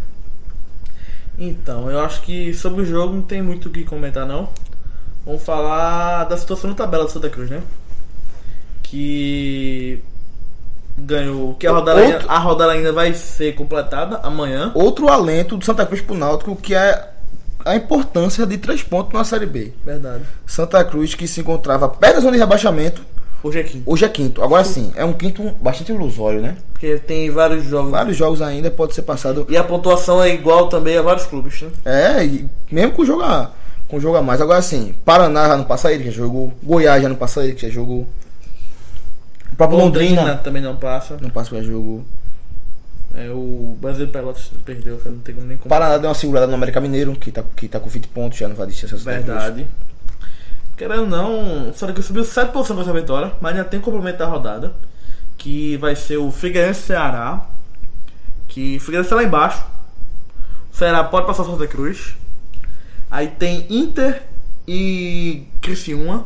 Então, 1.38 1.90
eu 1.92 2.00
acho 2.00 2.22
que 2.22 2.54
sobre 2.54 2.82
o 2.82 2.86
jogo 2.86 3.14
não 3.14 3.22
tem 3.22 3.42
muito 3.42 3.68
o 3.68 3.72
que 3.72 3.84
comentar, 3.84 4.26
não. 4.26 4.50
Vamos 5.26 5.44
falar 5.44 6.24
da 6.26 6.38
situação 6.38 6.70
na 6.70 6.76
tabela 6.76 7.06
do 7.06 7.12
Santa 7.12 7.30
Cruz, 7.30 7.50
né? 7.50 7.62
Que 8.90 10.00
ganhou. 10.98 11.56
Que 11.56 11.68
a 11.68 11.72
rodada, 11.72 12.00
Outro- 12.02 12.18
ainda, 12.20 12.32
a 12.32 12.40
rodada 12.40 12.72
ainda 12.72 12.94
vai 12.94 13.14
ser 13.14 13.54
completada 13.56 14.20
amanhã. 14.24 14.72
Outro 14.76 15.10
alento 15.10 15.58
do 15.58 15.66
Santa 15.66 15.86
Cruz 15.86 16.02
pro 16.02 16.16
Náutico, 16.16 16.56
que 16.56 16.74
é 16.74 17.10
a 17.66 17.76
importância 17.76 18.46
de 18.46 18.58
três 18.58 18.84
pontos 18.84 19.14
na 19.14 19.24
Série 19.24 19.46
B. 19.46 19.74
Verdade. 19.84 20.24
Santa 20.46 20.84
Cruz, 20.84 21.16
que 21.16 21.28
se 21.28 21.42
encontrava 21.42 21.90
perto 21.90 22.16
da 22.16 22.20
zona 22.22 22.34
de 22.34 22.38
rebaixamento, 22.40 23.02
Hoje 23.44 23.60
é 23.60 23.64
quinto. 23.64 23.84
hoje 23.92 24.06
é 24.06 24.10
quinto. 24.10 24.44
Agora 24.44 24.64
sim, 24.64 24.92
é 24.96 25.04
um 25.04 25.14
quinto 25.14 25.44
bastante 25.62 25.92
ilusório, 25.92 26.42
né? 26.42 26.56
Porque 26.72 26.96
tem 26.98 27.30
vários 27.30 27.66
jogos. 27.66 27.92
Vários 27.92 28.16
jogos 28.18 28.42
ainda 28.42 28.72
pode 28.72 28.96
ser 28.96 29.02
passado. 29.04 29.46
E 29.50 29.58
a 29.58 29.64
pontuação 29.64 30.22
é 30.24 30.34
igual 30.34 30.68
também 30.70 30.98
a 30.98 31.02
vários 31.02 31.26
clubes, 31.26 31.62
né? 31.62 31.70
É, 31.84 32.24
e 32.26 32.48
mesmo 32.72 32.94
com 32.94 33.06
jogo 33.06 33.22
a, 33.24 33.52
com 33.88 34.00
jogo 34.00 34.18
a 34.18 34.22
mais. 34.22 34.42
Agora 34.42 34.62
sim, 34.62 34.96
Paraná 35.04 35.48
já 35.48 35.58
não 35.58 35.64
passa 35.64 35.92
ele, 35.92 36.04
que 36.06 36.12
já 36.12 36.18
jogou. 36.18 36.54
Goiás 36.64 37.02
já 37.04 37.10
não 37.10 37.16
passa 37.16 37.44
ele, 37.44 37.54
que 37.54 37.62
já 37.68 37.70
jogou. 37.74 38.08
O 39.56 39.58
próprio 39.58 39.80
Londrina, 39.80 40.36
também 40.36 40.62
não 40.62 40.76
passa. 40.76 41.16
não 41.22 41.30
passa, 41.30 41.56
já 41.56 41.64
jogou. 41.64 42.04
É, 43.14 43.30
o 43.30 43.78
Brasil 43.80 44.10
Pelotas 44.10 44.52
perdeu, 44.66 44.98
que 44.98 45.08
não 45.08 45.20
tem 45.20 45.34
como 45.34 45.48
nem 45.48 45.56
O 45.56 45.60
comparar. 45.62 45.86
Paraná 45.86 45.98
deu 45.98 46.10
uma 46.10 46.14
segurada 46.14 46.46
no 46.46 46.56
América 46.56 46.82
Mineiro, 46.82 47.16
que 47.16 47.32
tá, 47.32 47.42
que 47.56 47.70
tá 47.70 47.80
com 47.80 47.88
20 47.88 48.10
pontos, 48.10 48.38
já 48.38 48.50
não 48.50 48.56
vai 48.58 48.68
descer 48.68 48.88
essa 48.88 48.98
Verdade. 48.98 49.66
Querendo 50.76 51.06
não, 51.08 51.70
o 51.70 51.74
Santa 51.74 51.94
Cruz 51.94 52.06
subiu 52.06 52.24
7% 52.24 52.52
com 52.52 52.82
essa 52.82 52.92
vitória, 52.92 53.32
mas 53.40 53.54
ainda 53.54 53.64
tem 53.64 53.80
complemento 53.80 54.18
da 54.18 54.26
rodada. 54.26 54.74
Que 55.38 55.78
vai 55.78 55.96
ser 55.96 56.18
o 56.18 56.30
Figueirense 56.30 56.82
Ceará. 56.82 57.46
Que 58.50 58.76
o 58.76 58.80
Figueirense 58.82 59.10
tá 59.10 59.16
lá 59.16 59.24
embaixo. 59.24 59.66
O 60.74 60.76
Ceará 60.76 61.02
pode 61.06 61.26
passar 61.26 61.44
o 61.44 61.46
Santa 61.46 61.66
Cruz. 61.68 62.18
Aí 63.10 63.30
tem 63.30 63.66
Inter 63.70 64.24
e 64.68 65.46
Criciúma. 65.62 66.26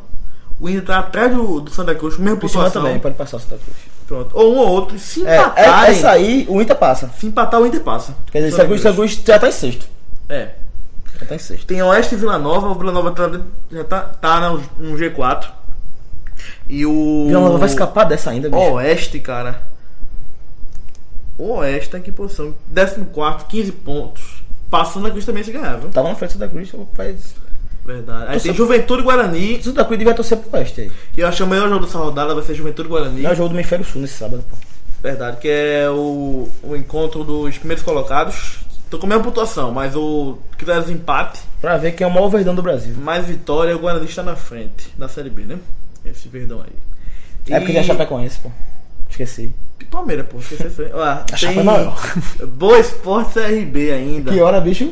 O 0.59 0.67
Inter 0.67 0.83
tá 0.83 0.99
atrás 0.99 1.33
do, 1.33 1.61
do 1.61 1.71
Santa 1.71 1.95
Cruz, 1.95 2.17
mesma 2.17 2.37
Criciúma 2.37 2.69
também, 2.69 2.99
pode 2.99 3.15
passar 3.15 3.37
o 3.37 3.39
Santa 3.39 3.57
Cruz. 3.57 3.77
Pronto. 4.07 4.31
Ou 4.35 4.55
um 4.55 4.57
ou 4.57 4.67
outro. 4.69 4.97
Se 4.99 5.25
É, 5.25 5.37
empatarem, 5.37 5.89
é, 5.89 5.91
essa 5.91 6.11
aí, 6.11 6.45
o 6.49 6.61
Inter 6.61 6.75
passa. 6.75 7.09
se 7.17 7.27
empatar, 7.27 7.61
o 7.61 7.65
Inter 7.65 7.81
passa. 7.81 8.15
Quer 8.31 8.39
dizer, 8.39 8.51
Santa 8.57 8.77
Santa 8.77 8.95
Cruz, 8.95 9.21
já 9.25 9.39
tá 9.39 9.47
em 9.47 9.51
sexto. 9.51 9.87
É. 10.27 10.49
Já 11.19 11.25
tá 11.25 11.35
em 11.35 11.39
sexto. 11.39 11.65
Tem 11.67 11.81
Oeste 11.81 12.15
e 12.15 12.17
Vila 12.17 12.37
Nova. 12.37 12.69
O 12.69 12.75
Vila 12.75 12.91
Nova 12.91 13.11
tá, 13.11 13.29
já 13.71 13.83
tá, 13.83 14.01
tá 14.01 14.49
no, 14.49 14.63
no 14.79 14.97
G4. 14.97 15.47
E 16.67 16.85
o. 16.85 17.25
Vila 17.27 17.41
Nova 17.41 17.57
vai 17.57 17.69
escapar 17.69 18.05
dessa 18.05 18.31
ainda, 18.31 18.49
bicho. 18.49 18.61
Oeste, 18.61 19.19
cara. 19.19 19.61
O 21.37 21.53
Oeste 21.53 21.91
tá 21.91 21.99
em 21.99 22.01
que 22.01 22.11
posição? 22.11 22.53
14, 22.73 23.45
15 23.47 23.71
pontos. 23.71 24.43
Passando 24.69 25.07
a 25.07 25.11
Cruz 25.11 25.25
também 25.25 25.43
se 25.43 25.51
ganhar, 25.51 25.77
viu? 25.77 25.89
Tava 25.89 26.09
na 26.09 26.15
frente 26.15 26.33
Santa 26.33 26.47
Cruz, 26.47 26.71
faz. 26.93 27.35
Verdade. 27.93 28.25
Aí 28.27 28.37
Tô 28.37 28.43
tem 28.43 28.51
só- 28.51 28.57
Juventude 28.57 29.01
e 29.01 29.03
Guarani. 29.03 29.63
Santa 29.63 29.83
Cruz 29.83 29.97
devia 29.97 30.13
torcer 30.13 30.37
pro 30.37 30.59
Oeste 30.59 30.81
aí. 30.81 30.91
Que 31.13 31.21
eu 31.21 31.27
acho 31.27 31.37
que 31.37 31.43
o 31.43 31.47
melhor 31.47 31.67
jogo 31.69 31.85
dessa 31.85 31.97
rodada 31.97 32.35
vai 32.35 32.43
ser 32.43 32.53
Juventude 32.53 32.87
e 32.87 32.91
Guarani. 32.91 33.21
Não 33.23 33.29
é 33.29 33.33
o 33.33 33.35
jogo 33.35 33.49
do 33.49 33.55
Hemisfério 33.55 33.83
Sul 33.83 34.01
nesse 34.01 34.13
sábado, 34.13 34.43
pô. 34.47 34.55
Verdade, 35.01 35.37
que 35.37 35.47
é 35.47 35.89
o, 35.89 36.47
o 36.61 36.75
encontro 36.75 37.23
dos 37.23 37.57
primeiros 37.57 37.83
colocados. 37.83 38.59
Tô 38.91 38.97
com 38.99 39.05
a 39.05 39.09
mesma 39.09 39.23
pontuação, 39.23 39.71
mas 39.71 39.95
o 39.95 40.37
que 40.57 40.65
der 40.65 40.87
empate, 40.89 41.39
Pra 41.61 41.77
ver 41.77 41.93
quem 41.93 42.05
é 42.05 42.07
o 42.07 42.13
maior 42.13 42.27
verdão 42.29 42.53
do 42.55 42.61
Brasil. 42.61 42.93
mais 42.95 43.25
vitória, 43.25 43.75
o 43.75 43.79
Guarani 43.79 44.05
está 44.05 44.21
na 44.23 44.35
frente 44.35 44.89
da 44.97 45.07
Série 45.07 45.29
B, 45.29 45.43
né? 45.43 45.57
Esse 46.05 46.27
verdão 46.27 46.61
aí. 46.61 47.53
É 47.53 47.59
porque 47.59 47.71
tem 47.71 47.81
a 47.81 47.83
Chapecoense, 47.83 48.39
pô. 48.39 48.51
Esqueci. 49.09 49.51
Palmeiras, 49.89 50.27
pô, 50.27 50.37
esqueci. 50.37 50.83
Ó, 50.93 51.01
A 51.03 51.25
chapa 51.35 51.53
tem 51.53 51.59
é 51.59 51.63
maior. 51.63 51.99
Boa 52.45 52.77
Esporte 52.79 53.33
CRB 53.33 53.91
ainda. 53.91 54.31
Que 54.31 54.39
hora, 54.41 54.61
bicho? 54.61 54.91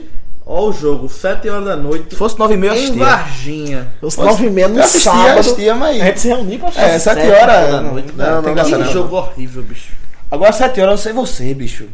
Ó 0.50 0.70
o 0.70 0.72
jogo, 0.72 1.10
7 1.10 1.50
horas 1.50 1.66
da 1.66 1.76
noite. 1.76 2.12
Se 2.12 2.16
fosse 2.16 2.40
9 2.40 2.54
e 2.54 2.58
meia, 2.58 2.72
eu 2.72 2.76
em 2.76 2.80
assistia. 2.80 3.06
Varginha. 3.06 3.88
Os 4.02 4.16
9 4.16 4.46
e 4.46 4.50
meia 4.50 4.68
no 4.70 4.80
assistia, 4.80 5.12
sábado. 5.12 5.40
assistia, 5.40 5.76
mas- 5.76 6.02
A 6.02 6.06
gente 6.06 6.20
se 6.22 6.28
reunir 6.30 6.58
pra 6.58 6.70
assistir. 6.70 6.86
É, 6.86 7.00
7 7.00 7.22
Sete 7.22 7.32
horas. 7.32 7.70
da 7.72 7.82
Não, 7.82 7.92
noite. 7.92 8.14
não, 8.16 8.26
Não, 8.26 8.34
tem 8.42 8.48
não, 8.48 8.54
graça 8.56 8.70
Que 8.70 8.78
não. 8.78 8.86
não. 8.86 8.94
jogo 8.94 9.16
horrível, 9.18 9.64
bicho. 9.64 9.92
Agora 10.32 10.52
7 10.54 10.80
horas 10.80 10.82
eu 10.82 10.88
não 10.88 10.98
sei 10.98 11.12
você, 11.14 11.54
bicho. 11.54 11.88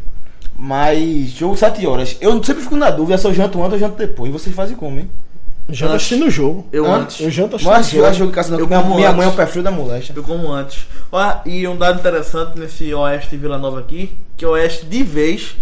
Mas 0.57 1.29
jogo 1.31 1.57
7 1.57 1.85
horas. 1.87 2.15
Eu 2.21 2.31
sempre 2.43 2.61
fico 2.61 2.75
na 2.75 2.91
dúvida 2.91 3.17
se 3.17 3.25
eu 3.25 3.33
janto 3.33 3.59
antes 3.61 3.73
ou 3.73 3.79
janto 3.79 3.97
depois. 3.97 4.31
Vocês 4.31 4.55
fazem 4.55 4.75
como, 4.75 4.99
hein? 4.99 5.09
Janta 5.69 5.95
assistindo 5.95 6.25
o 6.27 6.29
jogo. 6.29 6.67
Eu 6.71 6.85
antes. 6.91 7.19
Eu 7.21 7.31
janto 7.31 7.55
assistindo 7.55 7.73
Mas 7.75 7.87
eu 7.87 7.93
jogo. 7.97 8.07
acho 8.07 8.19
jogo 8.19 8.31
em 8.31 8.33
casa 8.35 8.51
não. 8.51 8.59
Eu 8.59 8.67
Minha, 8.67 8.81
minha 8.83 9.11
mãe 9.13 9.25
é 9.25 9.29
o 9.29 9.33
pé 9.33 9.45
frio 9.47 9.63
da 9.63 9.71
moléstia. 9.71 10.13
Eu 10.15 10.21
como 10.23 10.51
antes. 10.51 10.85
Ó, 11.11 11.35
e 11.45 11.67
um 11.67 11.75
dado 11.75 11.99
interessante 11.99 12.59
nesse 12.59 12.93
Oeste 12.93 13.35
Vila 13.37 13.57
Nova 13.57 13.79
aqui, 13.79 14.15
que 14.37 14.45
o 14.45 14.51
Oeste 14.51 14.85
de 14.85 15.01
vez 15.03 15.55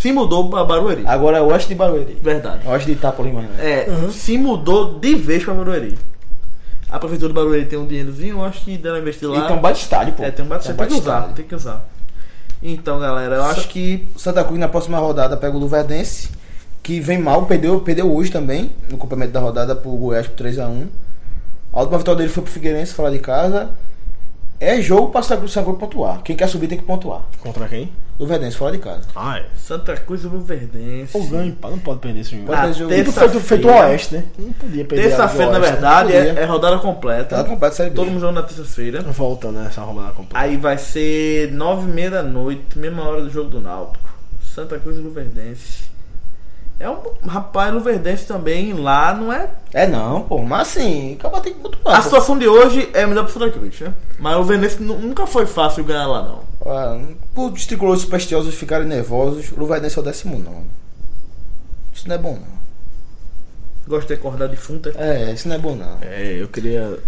se 0.00 0.12
mudou 0.12 0.48
pra 0.48 0.64
Barueri. 0.64 1.02
Agora 1.06 1.38
é 1.38 1.40
o 1.40 1.46
Oeste 1.46 1.70
de 1.70 1.74
Barueri. 1.74 2.16
Verdade. 2.22 2.66
Oeste 2.68 2.86
de 2.86 2.92
Itápolis, 2.92 3.34
mas 3.34 3.44
não 3.50 3.58
é. 3.58 3.80
É, 3.80 4.10
se 4.12 4.38
mudou 4.38 4.96
de 5.00 5.16
vez 5.16 5.44
pra 5.44 5.54
Barueri. 5.54 5.98
A 6.88 7.00
prefeitura 7.00 7.30
de 7.30 7.34
Barueri 7.34 7.66
tem 7.66 7.76
um 7.76 7.86
dinheirozinho, 7.86 8.36
eu 8.36 8.44
acho 8.44 8.60
que 8.60 8.78
dela 8.78 9.00
investir 9.00 9.28
lá. 9.28 9.38
E 9.38 9.48
tem 9.48 9.56
um 9.56 9.70
estádio, 9.70 10.14
pô. 10.14 10.22
É, 10.22 10.30
tem 10.30 10.44
um 10.44 10.48
bate, 10.48 10.66
Tem 10.66 10.76
tem 10.76 10.86
que 10.86 10.94
usar, 10.94 11.22
tem 11.34 11.44
que 11.44 11.54
usar. 11.54 11.84
Então, 12.62 13.00
galera, 13.00 13.36
eu 13.36 13.44
acho 13.44 13.68
que 13.68 14.08
Santa 14.16 14.44
Cruz 14.44 14.58
na 14.60 14.68
próxima 14.68 14.98
rodada 14.98 15.36
pega 15.36 15.56
o 15.56 15.60
Luverdense, 15.60 16.30
que 16.80 17.00
vem 17.00 17.18
mal, 17.18 17.46
perdeu, 17.46 17.80
perdeu 17.80 18.12
hoje 18.14 18.30
também, 18.30 18.70
no 18.88 18.98
complemento 18.98 19.32
da 19.32 19.40
rodada 19.40 19.74
pro 19.74 19.90
Goiás 19.90 20.28
por 20.28 20.44
3x1. 20.44 20.86
A 21.72 21.80
última 21.80 21.98
vitória 21.98 22.18
dele 22.18 22.30
foi 22.30 22.42
pro 22.44 22.52
Figueirense, 22.52 22.94
fora 22.94 23.10
de 23.10 23.18
casa. 23.18 23.70
É 24.60 24.80
jogo 24.82 25.10
pra 25.10 25.22
Santa 25.22 25.36
Cruz, 25.38 25.52
Santa 25.52 25.66
Cruz 25.66 25.78
pontuar. 25.78 26.20
Quem 26.22 26.34
quer 26.34 26.48
subir 26.48 26.66
tem 26.66 26.76
que 26.78 26.84
pontuar. 26.84 27.22
Contra 27.40 27.68
quem? 27.68 27.92
Luverdense, 28.18 28.56
fora 28.56 28.72
de 28.72 28.78
casa. 28.78 29.02
Ah, 29.14 29.38
é. 29.38 29.44
Santa 29.56 29.94
Cruz 29.96 30.24
e 30.24 30.26
Luverdense. 30.26 31.16
Ou 31.16 31.24
ganho, 31.28 31.54
pá, 31.54 31.70
não 31.70 31.78
pode 31.78 32.00
perder 32.00 32.20
esse 32.20 32.32
jogo. 32.32 32.46
Pode 32.46 32.60
Ah, 32.60 32.72
jogo. 32.72 32.90
Terça-feira- 32.90 33.30
feito, 33.30 33.44
feito 33.46 33.68
o 33.68 33.70
Oeste, 33.70 34.14
né? 34.16 34.24
Não 34.36 34.52
podia 34.52 34.84
perder. 34.84 35.04
Terça-feira, 35.04 35.46
na 35.52 35.58
do 35.58 35.62
Oeste. 35.62 35.72
verdade, 35.74 36.12
é, 36.12 36.28
é 36.40 36.44
rodada 36.44 36.78
completa. 36.80 37.36
Tá 37.36 37.44
completo, 37.44 37.76
série. 37.76 37.90
Todo 37.92 38.08
mundo 38.10 38.18
joga 38.20 38.32
na 38.32 38.42
terça-feira. 38.42 39.02
Volta, 39.02 39.52
né? 39.52 39.66
Essa 39.68 39.82
roubada 39.82 40.10
completa. 40.12 40.44
Aí 40.44 40.56
vai 40.56 40.76
ser 40.76 41.52
nove 41.52 41.88
e 41.88 41.94
meia 41.94 42.10
da 42.10 42.22
noite, 42.24 42.76
mesma 42.76 43.04
hora 43.04 43.22
do 43.22 43.30
jogo 43.30 43.48
do 43.50 43.60
Náutico. 43.60 44.04
Santa 44.42 44.76
Cruz 44.80 44.96
e 44.96 45.00
Luverdense. 45.00 45.87
É 46.80 46.88
um 46.88 47.00
rapaz 47.26 47.74
Luverdense 47.74 48.24
também 48.24 48.72
lá, 48.72 49.12
não 49.12 49.32
é? 49.32 49.50
É 49.72 49.86
não, 49.86 50.22
pô. 50.22 50.38
Mas 50.42 50.68
assim, 50.68 51.14
acaba 51.18 51.40
tem 51.40 51.52
que 51.52 51.58
pontuar. 51.60 51.98
A 51.98 52.02
situação 52.02 52.38
de 52.38 52.46
hoje 52.46 52.88
é 52.94 53.04
melhor 53.04 53.24
pro 53.24 53.32
Santa 53.32 53.50
Cruz, 53.50 53.80
né? 53.80 53.92
Mas 54.18 54.36
o 54.36 54.38
Luverdense 54.38 54.80
nu- 54.82 54.98
nunca 54.98 55.26
foi 55.26 55.44
fácil 55.44 55.82
ganhar 55.84 56.06
lá, 56.06 56.22
não. 56.22 56.40
Ah, 56.64 57.00
Por 57.34 57.52
os 57.52 57.66
tricolores 57.66 58.02
supersticiosos 58.02 58.54
ficarem 58.54 58.86
nervosos, 58.86 59.50
o 59.50 59.58
Luverdense 59.58 59.98
é 59.98 60.00
o 60.00 60.04
décimo 60.04 60.38
nono. 60.38 60.66
Isso 61.92 62.08
não 62.08 62.14
é 62.14 62.18
bom, 62.18 62.34
não. 62.34 62.58
Gosto 63.88 64.08
de 64.08 64.14
acordar 64.14 64.46
defunta. 64.48 64.92
É, 64.96 65.32
isso 65.32 65.48
não 65.48 65.56
é 65.56 65.58
bom, 65.58 65.74
não. 65.74 65.98
É, 66.02 66.40
eu 66.40 66.46
queria 66.46 66.98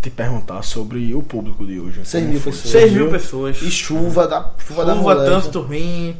te 0.00 0.10
perguntar 0.10 0.62
sobre 0.62 1.12
o 1.14 1.22
público 1.24 1.66
de 1.66 1.80
hoje. 1.80 2.02
Seis 2.04 2.22
Como 2.22 2.32
mil 2.34 2.40
foi? 2.42 2.52
pessoas. 2.52 2.70
6 2.72 2.92
mil 2.92 3.10
pessoas. 3.10 3.62
E 3.62 3.70
chuva 3.70 4.28
da 4.28 4.52
chuva, 4.64 4.84
da 4.84 4.92
Chuva, 4.94 5.02
moléstia. 5.02 5.26
trânsito 5.30 5.60
ruim. 5.60 6.16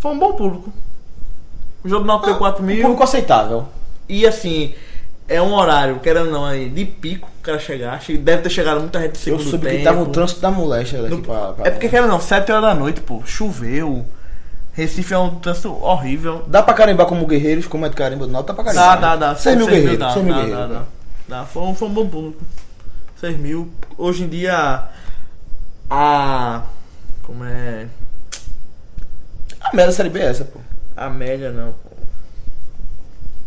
Foi 0.00 0.12
um 0.12 0.18
bom 0.18 0.32
público. 0.34 0.72
O 1.84 1.88
jogo 1.88 2.02
do 2.02 2.06
Náutico 2.06 2.26
deu 2.30 2.38
4 2.38 2.62
Um 2.62 2.66
mil. 2.66 2.82
público 2.82 3.02
aceitável. 3.02 3.66
E 4.08 4.26
assim, 4.26 4.74
é 5.28 5.40
um 5.42 5.52
horário, 5.54 5.98
querendo 6.00 6.26
ou 6.26 6.32
não, 6.32 6.44
aí, 6.44 6.68
de 6.68 6.84
pico 6.84 7.28
o 7.40 7.42
cara 7.42 7.58
chegar. 7.58 8.00
Che- 8.00 8.16
Deve 8.18 8.42
ter 8.42 8.50
chegado 8.50 8.80
muita 8.80 9.00
gente 9.00 9.28
Eu 9.28 9.38
soube 9.40 9.66
tempo. 9.66 9.78
que 9.78 9.84
tava 9.84 10.00
um 10.00 10.06
trânsito 10.10 10.40
da 10.40 10.50
moléstia 10.50 11.02
daqui 11.02 11.14
No- 11.16 11.22
pra, 11.22 11.52
pra- 11.52 11.66
É 11.66 11.70
porque, 11.70 11.88
querendo 11.88 12.04
ou 12.06 12.10
não, 12.12 12.20
7 12.20 12.50
horas 12.52 12.64
da 12.64 12.74
noite, 12.74 13.00
pô, 13.00 13.22
choveu. 13.24 14.04
Recife 14.74 15.12
é 15.12 15.18
um 15.18 15.34
trânsito 15.34 15.70
horrível. 15.84 16.44
Dá 16.46 16.62
pra 16.62 16.72
carimbar 16.72 17.06
como 17.06 17.26
guerreiros, 17.26 17.66
como 17.66 17.84
é 17.84 17.88
de 17.90 17.94
carimba 17.96 18.26
do 18.26 18.32
Náutico, 18.32 18.54
dá 18.56 18.62
pra 18.62 18.72
Dá, 18.72 18.80
carimbar. 18.88 19.00
dá, 19.18 19.26
dá. 19.32 19.36
6 19.36 19.56
mil 19.56 19.66
guerreiros, 19.66 19.98
dá, 19.98 20.10
6 20.12 20.24
mil 20.24 20.34
dá, 20.34 20.40
guerreiros. 20.40 20.68
dá, 20.70 20.74
dá. 20.78 20.84
Dá, 21.28 21.44
Foi, 21.44 21.62
um, 21.62 21.74
foi 21.74 21.88
um 21.88 21.92
bom 21.92 22.08
público. 22.08 22.40
6 23.20 23.36
mil. 23.38 23.70
Hoje 23.98 24.24
em 24.24 24.28
dia, 24.28 24.82
a. 25.90 26.62
Como 27.22 27.44
é. 27.44 27.86
A 29.60 29.74
merda 29.76 29.90
da 29.92 29.96
Série 29.96 30.08
B 30.10 30.20
é 30.20 30.26
essa, 30.26 30.44
pô. 30.44 30.58
A 31.06 31.10
média 31.10 31.50
não, 31.50 31.72
pô. 31.72 31.90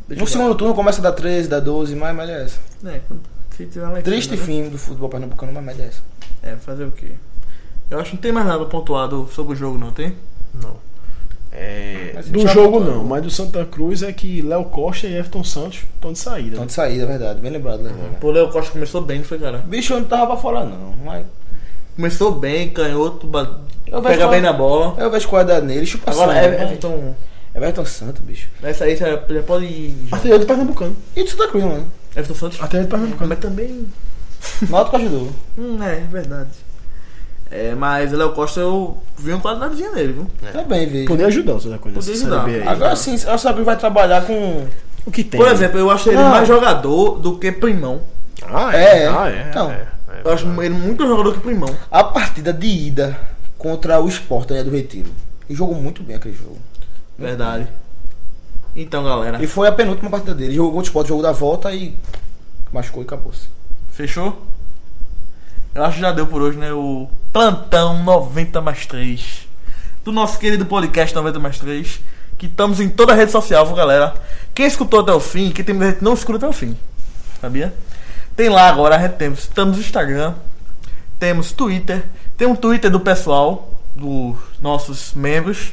Deixa 0.08 0.22
No 0.24 0.28
segundo 0.30 0.56
turno 0.56 0.74
começa 0.76 1.00
a 1.00 1.04
dar 1.04 1.12
13, 1.14 1.48
dá 1.50 1.60
12, 1.60 1.96
mas 1.96 2.10
a 2.10 2.14
média 2.14 2.32
é 2.34 2.44
essa. 2.44 2.60
É, 2.86 3.02
se 3.56 3.66
tiver 3.66 3.86
uma 3.86 4.02
Triste 4.02 4.32
né? 4.32 4.38
fim 4.38 4.70
do 4.70 4.78
futebol 4.78 5.10
pernambucano, 5.10 5.52
mas 5.52 5.64
a 5.64 5.66
média 5.66 5.84
é 5.84 5.88
essa. 5.88 6.02
É, 6.44 6.56
fazer 6.58 6.84
o 6.86 6.92
quê? 6.92 7.12
Eu 7.90 8.00
acho 8.00 8.12
que 8.12 8.16
não 8.18 8.22
tem 8.22 8.32
mais 8.32 8.46
nada 8.46 8.66
pontuado 8.66 9.28
sobre 9.32 9.54
o 9.54 9.56
jogo, 9.56 9.78
não 9.78 9.92
tem? 9.92 10.16
Não. 10.62 10.76
É, 11.52 12.22
do 12.28 12.46
jogo 12.48 12.82
não, 12.82 13.04
mas 13.06 13.24
do 13.24 13.30
Santa 13.32 13.64
Cruz 13.66 14.04
é 14.04 14.12
que 14.12 14.42
Léo 14.42 14.66
Costa 14.66 15.08
e 15.08 15.14
Everton 15.16 15.44
Santos 15.44 15.84
estão 15.96 16.12
de 16.12 16.20
saída. 16.20 16.56
Então 16.56 16.66
de 16.66 16.74
saída, 16.74 17.04
é 17.04 17.08
verdade. 17.08 17.40
Bem 17.40 17.50
lembrado, 17.52 17.82
né? 17.82 17.92
Pô, 18.20 18.28
o 18.28 18.32
Léo 18.32 18.50
Costa 18.50 18.72
começou 18.74 19.02
bem, 19.02 19.20
não 19.20 19.26
foi, 19.26 19.40
cara? 19.40 19.60
Bicho, 19.60 19.94
eu 19.94 20.00
não 20.02 20.06
tava 20.08 20.28
pra 20.28 20.38
fora, 20.38 20.66
não. 20.66 20.94
Mas 21.06 21.26
Começou 21.96 22.34
bem, 22.34 22.70
canhoto, 22.72 23.26
ba- 23.26 23.62
Eu 23.88 24.02
vejo 24.02 24.04
pega 24.04 24.18
qual- 24.24 24.32
bem 24.32 24.42
na 24.42 24.52
bola. 24.52 24.96
eu 25.02 25.10
vejo 25.10 25.30
qualidade 25.30 25.66
nele, 25.66 25.86
chupa 25.86 26.12
Agora, 26.12 26.38
é, 26.38 26.46
Everton. 26.46 27.16
Everton 27.56 27.86
Santos, 27.86 28.22
bicho. 28.22 28.48
Essa 28.62 28.84
aí 28.84 28.96
já, 28.96 29.10
já 29.12 29.44
pode 29.44 29.66
ir. 29.66 29.96
já. 30.10 30.16
Artilheiro 30.18 30.44
do 30.44 30.48
Pernambucano. 30.48 30.96
E 31.16 31.24
do 31.24 31.30
Santa 31.30 31.48
Cruz, 31.48 31.64
mano. 31.64 31.92
Everton 32.16 32.36
Santos. 32.36 32.62
Artilheiro 32.62 32.88
do 32.88 32.92
Pernambucano. 32.92 33.30
Mas 33.30 33.40
também. 33.40 33.88
Náutico 34.70 34.98
ajudou. 34.98 35.30
Hum, 35.58 35.82
é, 35.82 36.02
verdade. 36.12 36.50
É, 37.50 37.74
mas 37.76 38.12
o 38.12 38.18
Léo 38.18 38.34
Costa 38.34 38.60
eu 38.60 38.98
vi 39.18 39.32
uma 39.32 39.40
qualidadezinha 39.40 39.92
nele, 39.92 40.14
viu? 40.14 40.28
Tá 40.52 40.64
bem, 40.64 40.88
vi. 40.88 41.06
Podia 41.06 41.28
ajudar 41.28 41.54
o 41.54 41.62
Santa 41.62 41.78
Cruz 41.78 42.04
Série 42.04 42.18
ajudar. 42.18 42.46
Aí. 42.46 42.68
Agora 42.68 42.96
sim, 42.96 43.14
o 43.16 43.18
Santa 43.20 43.54
Cruz 43.54 43.66
vai 43.66 43.78
trabalhar 43.78 44.26
com. 44.26 44.68
o 45.06 45.12
que 45.12 45.24
tem? 45.24 45.40
Por 45.40 45.48
exemplo, 45.48 45.80
eu 45.80 45.90
acho 45.90 46.10
ele 46.10 46.18
Ah. 46.18 46.30
mais 46.30 46.48
jogador 46.48 47.20
do 47.20 47.38
que 47.38 47.52
Primão. 47.52 48.02
Ah, 48.44 48.76
É, 48.76 49.04
é. 49.04 49.08
Ah, 49.08 49.30
é. 49.30 49.48
então. 49.50 49.72
é, 49.72 49.76
é. 50.10 50.22
Eu 50.26 50.34
acho 50.34 50.46
ele 50.62 50.74
muito 50.76 51.08
jogador 51.08 51.34
que 51.34 51.40
Primão. 51.40 51.74
A 51.90 52.04
partida 52.04 52.52
de 52.52 52.68
ida 52.68 53.18
contra 53.58 54.00
o 54.02 54.08
Sport 54.10 54.50
né, 54.52 54.64
do 54.64 54.72
Retiro. 54.72 55.12
Ele 55.48 55.58
jogou 55.58 55.76
muito 55.76 56.02
bem 56.04 56.16
aquele 56.16 56.36
jogo. 56.36 56.58
Verdade. 57.18 57.68
Então, 58.76 59.04
galera, 59.04 59.42
E 59.42 59.48
foi 59.48 59.68
a 59.68 59.72
penúltima 59.72 60.10
partida 60.10 60.36
dele. 60.36 60.56
Jogou 60.56 60.80
o 60.80 60.84
Sport, 60.84 61.08
jogou 61.08 61.24
da 61.24 61.32
volta 61.32 61.74
e 61.74 61.98
machucou 62.72 63.02
e 63.02 63.06
acabou-se. 63.06 63.48
fechou? 63.92 64.46
Eu 65.74 65.84
acho 65.84 65.96
que 65.96 66.02
já 66.02 66.12
deu 66.12 66.28
por 66.28 66.42
hoje, 66.42 66.58
né? 66.58 66.74
O 66.74 67.10
plantão 67.32 68.04
90 68.04 68.62
mais 68.62 68.86
3 68.86 69.48
do 70.04 70.12
nosso 70.12 70.38
querido 70.38 70.66
podcast 70.66 71.14
90 71.16 71.40
mais 71.40 71.58
3. 71.60 72.00
Que 72.38 72.48
estamos 72.48 72.82
em 72.82 72.90
toda 72.90 73.14
a 73.14 73.16
rede 73.16 73.32
social, 73.32 73.66
viu, 73.66 73.76
galera? 73.76 74.14
Quem 74.54 74.66
escutou 74.66 75.00
até 75.00 75.12
o 75.14 75.20
fim, 75.22 75.52
que 75.52 75.64
tem 75.64 75.78
gente 75.80 76.04
não 76.04 76.14
escuta 76.14 76.38
até 76.38 76.48
o 76.48 76.54
fim, 76.54 76.78
sabia? 77.40 77.74
Tem 78.36 78.50
lá 78.50 78.68
agora, 78.68 78.98
a 78.98 79.10
temos, 79.10 79.40
estamos 79.40 79.78
no 79.78 79.82
Instagram, 79.82 80.34
temos 81.18 81.54
Twitter, 81.54 82.06
tem 82.38 82.46
um 82.46 82.56
Twitter 82.56 82.92
do 82.92 83.00
pessoal, 83.00 83.72
dos 83.96 84.36
nossos 84.62 85.14
membros, 85.14 85.72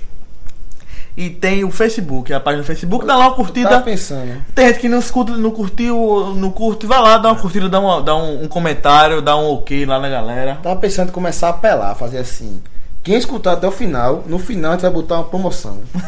e 1.16 1.28
tem 1.30 1.62
o 1.64 1.70
Facebook, 1.70 2.32
a 2.32 2.40
página 2.40 2.62
do 2.62 2.66
Facebook, 2.66 3.04
dá 3.06 3.16
lá 3.16 3.26
uma 3.28 3.34
curtida. 3.34 3.68
Tava 3.68 3.82
pensando. 3.82 4.42
Tem 4.54 4.68
gente 4.68 4.78
que 4.80 4.88
não 4.88 4.98
escuta, 4.98 5.32
não 5.36 5.50
curtiu, 5.50 6.34
não 6.36 6.50
curte, 6.50 6.86
vai 6.86 7.00
lá, 7.00 7.18
dá 7.18 7.28
uma 7.30 7.38
curtida, 7.40 7.68
dá, 7.68 7.78
uma- 7.80 8.00
dá 8.00 8.16
um, 8.16 8.44
um 8.44 8.48
comentário, 8.48 9.20
dá 9.20 9.36
um 9.36 9.52
ok 9.52 9.84
lá 9.86 9.98
na 10.00 10.08
galera. 10.08 10.58
Tava 10.62 10.76
pensando 10.76 11.08
em 11.08 11.12
começar 11.12 11.48
a 11.48 11.50
apelar, 11.50 11.94
fazer 11.94 12.18
assim. 12.18 12.62
Quem 13.02 13.16
escutar 13.16 13.52
até 13.54 13.66
o 13.66 13.72
final, 13.72 14.22
no 14.26 14.38
final 14.38 14.70
a 14.70 14.74
gente 14.74 14.82
vai 14.82 14.90
botar 14.90 15.16
uma 15.16 15.24
promoção. 15.24 15.80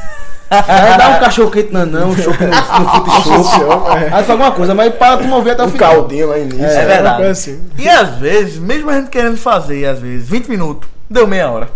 Aí 0.51 0.97
dá 0.99 1.09
um 1.17 1.21
cachorro 1.21 1.51
quente 1.51 1.73
nanão, 1.73 2.11
um 2.11 2.17
chopp 2.17 2.38
no, 2.45 2.47
no 2.51 3.43
fute. 3.45 3.64
Aí 4.05 4.11
faz 4.11 4.31
alguma 4.31 4.53
coisa, 4.53 4.75
mas 4.75 4.95
para 4.95 5.17
tu 5.17 5.25
mover 5.25 5.55
até 5.55 5.62
o 5.64 5.67
Um 5.67 5.71
final. 5.71 5.93
caldinho 5.95 6.29
lá 6.29 6.38
início. 6.38 6.64
É 6.64 6.79
uma 6.81 6.87
verdade. 6.87 7.23
assim. 7.25 7.61
E 7.79 7.88
às 7.88 8.11
vezes, 8.19 8.59
mesmo 8.59 8.88
a 8.90 8.95
gente 8.95 9.11
querendo 9.11 9.37
fazer, 9.37 9.87
às 9.87 9.99
vezes, 9.99 10.29
20 10.29 10.49
minutos, 10.49 10.88
deu 11.11 11.27
meia 11.27 11.51
hora. 11.51 11.69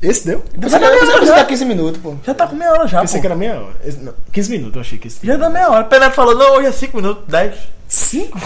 Esse 0.00 0.26
deu? 0.26 0.44
Você 0.56 0.78
precisa 0.78 1.34
dar 1.34 1.44
15 1.46 1.64
minutos, 1.64 2.00
pô. 2.00 2.14
Já 2.24 2.32
tá 2.32 2.46
com 2.46 2.54
meia 2.54 2.70
hora 2.72 2.86
já, 2.86 3.00
Pensei 3.00 3.18
pô. 3.18 3.20
que 3.22 3.26
era 3.26 3.34
meia 3.36 3.60
hora. 3.60 3.74
Esse- 3.84 3.98
não, 3.98 4.14
15 4.32 4.50
minutos, 4.50 4.74
eu 4.76 4.80
achei 4.80 4.98
que 4.98 5.08
esse. 5.08 5.26
Já 5.26 5.36
dá 5.36 5.50
meia 5.50 5.68
hora. 5.70 5.84
Pelé 5.84 6.08
falou, 6.10 6.36
não, 6.36 6.56
hoje 6.56 6.68
é 6.68 6.72
5 6.72 6.96
minutos, 6.96 7.24
10. 7.26 7.54
5? 7.88 8.38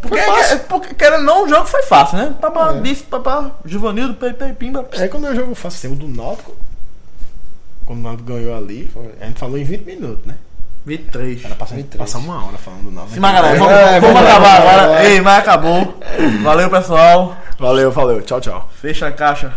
Porque, 0.00 0.18
fácil. 0.20 0.58
porque 0.68 0.94
querendo 0.94 1.20
ou 1.20 1.24
não, 1.24 1.44
o 1.44 1.48
jogo 1.48 1.66
foi 1.66 1.82
fácil, 1.82 2.18
né? 2.18 2.34
Papá, 2.40 2.72
disse, 2.72 3.02
papá, 3.04 3.52
Juvanildo, 3.64 4.14
Pepe, 4.14 4.52
Pimba. 4.54 4.88
É 4.92 5.06
quando 5.08 5.26
eu 5.26 5.36
jogo 5.36 5.54
fácil, 5.54 5.76
assim, 5.90 5.92
o 5.94 5.96
do 5.96 6.08
Náutico. 6.08 6.56
Quando 7.86 8.00
o 8.00 8.02
Náutico 8.02 8.24
ganhou 8.32 8.56
ali, 8.56 8.90
a 9.20 9.26
gente 9.26 9.38
falou 9.38 9.58
em 9.58 9.64
20 9.64 9.84
minutos, 9.84 10.26
né? 10.26 10.34
23. 10.84 11.44
Era 11.44 11.54
passar, 11.54 11.76
23. 11.76 11.98
passar 12.10 12.18
uma 12.18 12.44
hora 12.44 12.58
falando 12.58 12.84
do 12.84 12.90
Náutico. 12.90 13.14
Sim, 13.14 13.20
mas 13.20 13.32
galera, 13.34 13.58
vamos, 13.58 13.72
É, 13.72 14.00
vamos 14.00 14.20
acabar 14.22 14.48
é 14.48 14.56
agora. 14.58 15.04
Ei, 15.04 15.20
mas 15.20 15.38
acabou. 15.38 15.94
Valeu, 16.42 16.70
pessoal. 16.70 17.36
Valeu, 17.58 17.92
valeu. 17.92 18.22
Tchau, 18.22 18.40
tchau. 18.40 18.68
Fecha 18.80 19.06
a 19.06 19.12
caixa. 19.12 19.52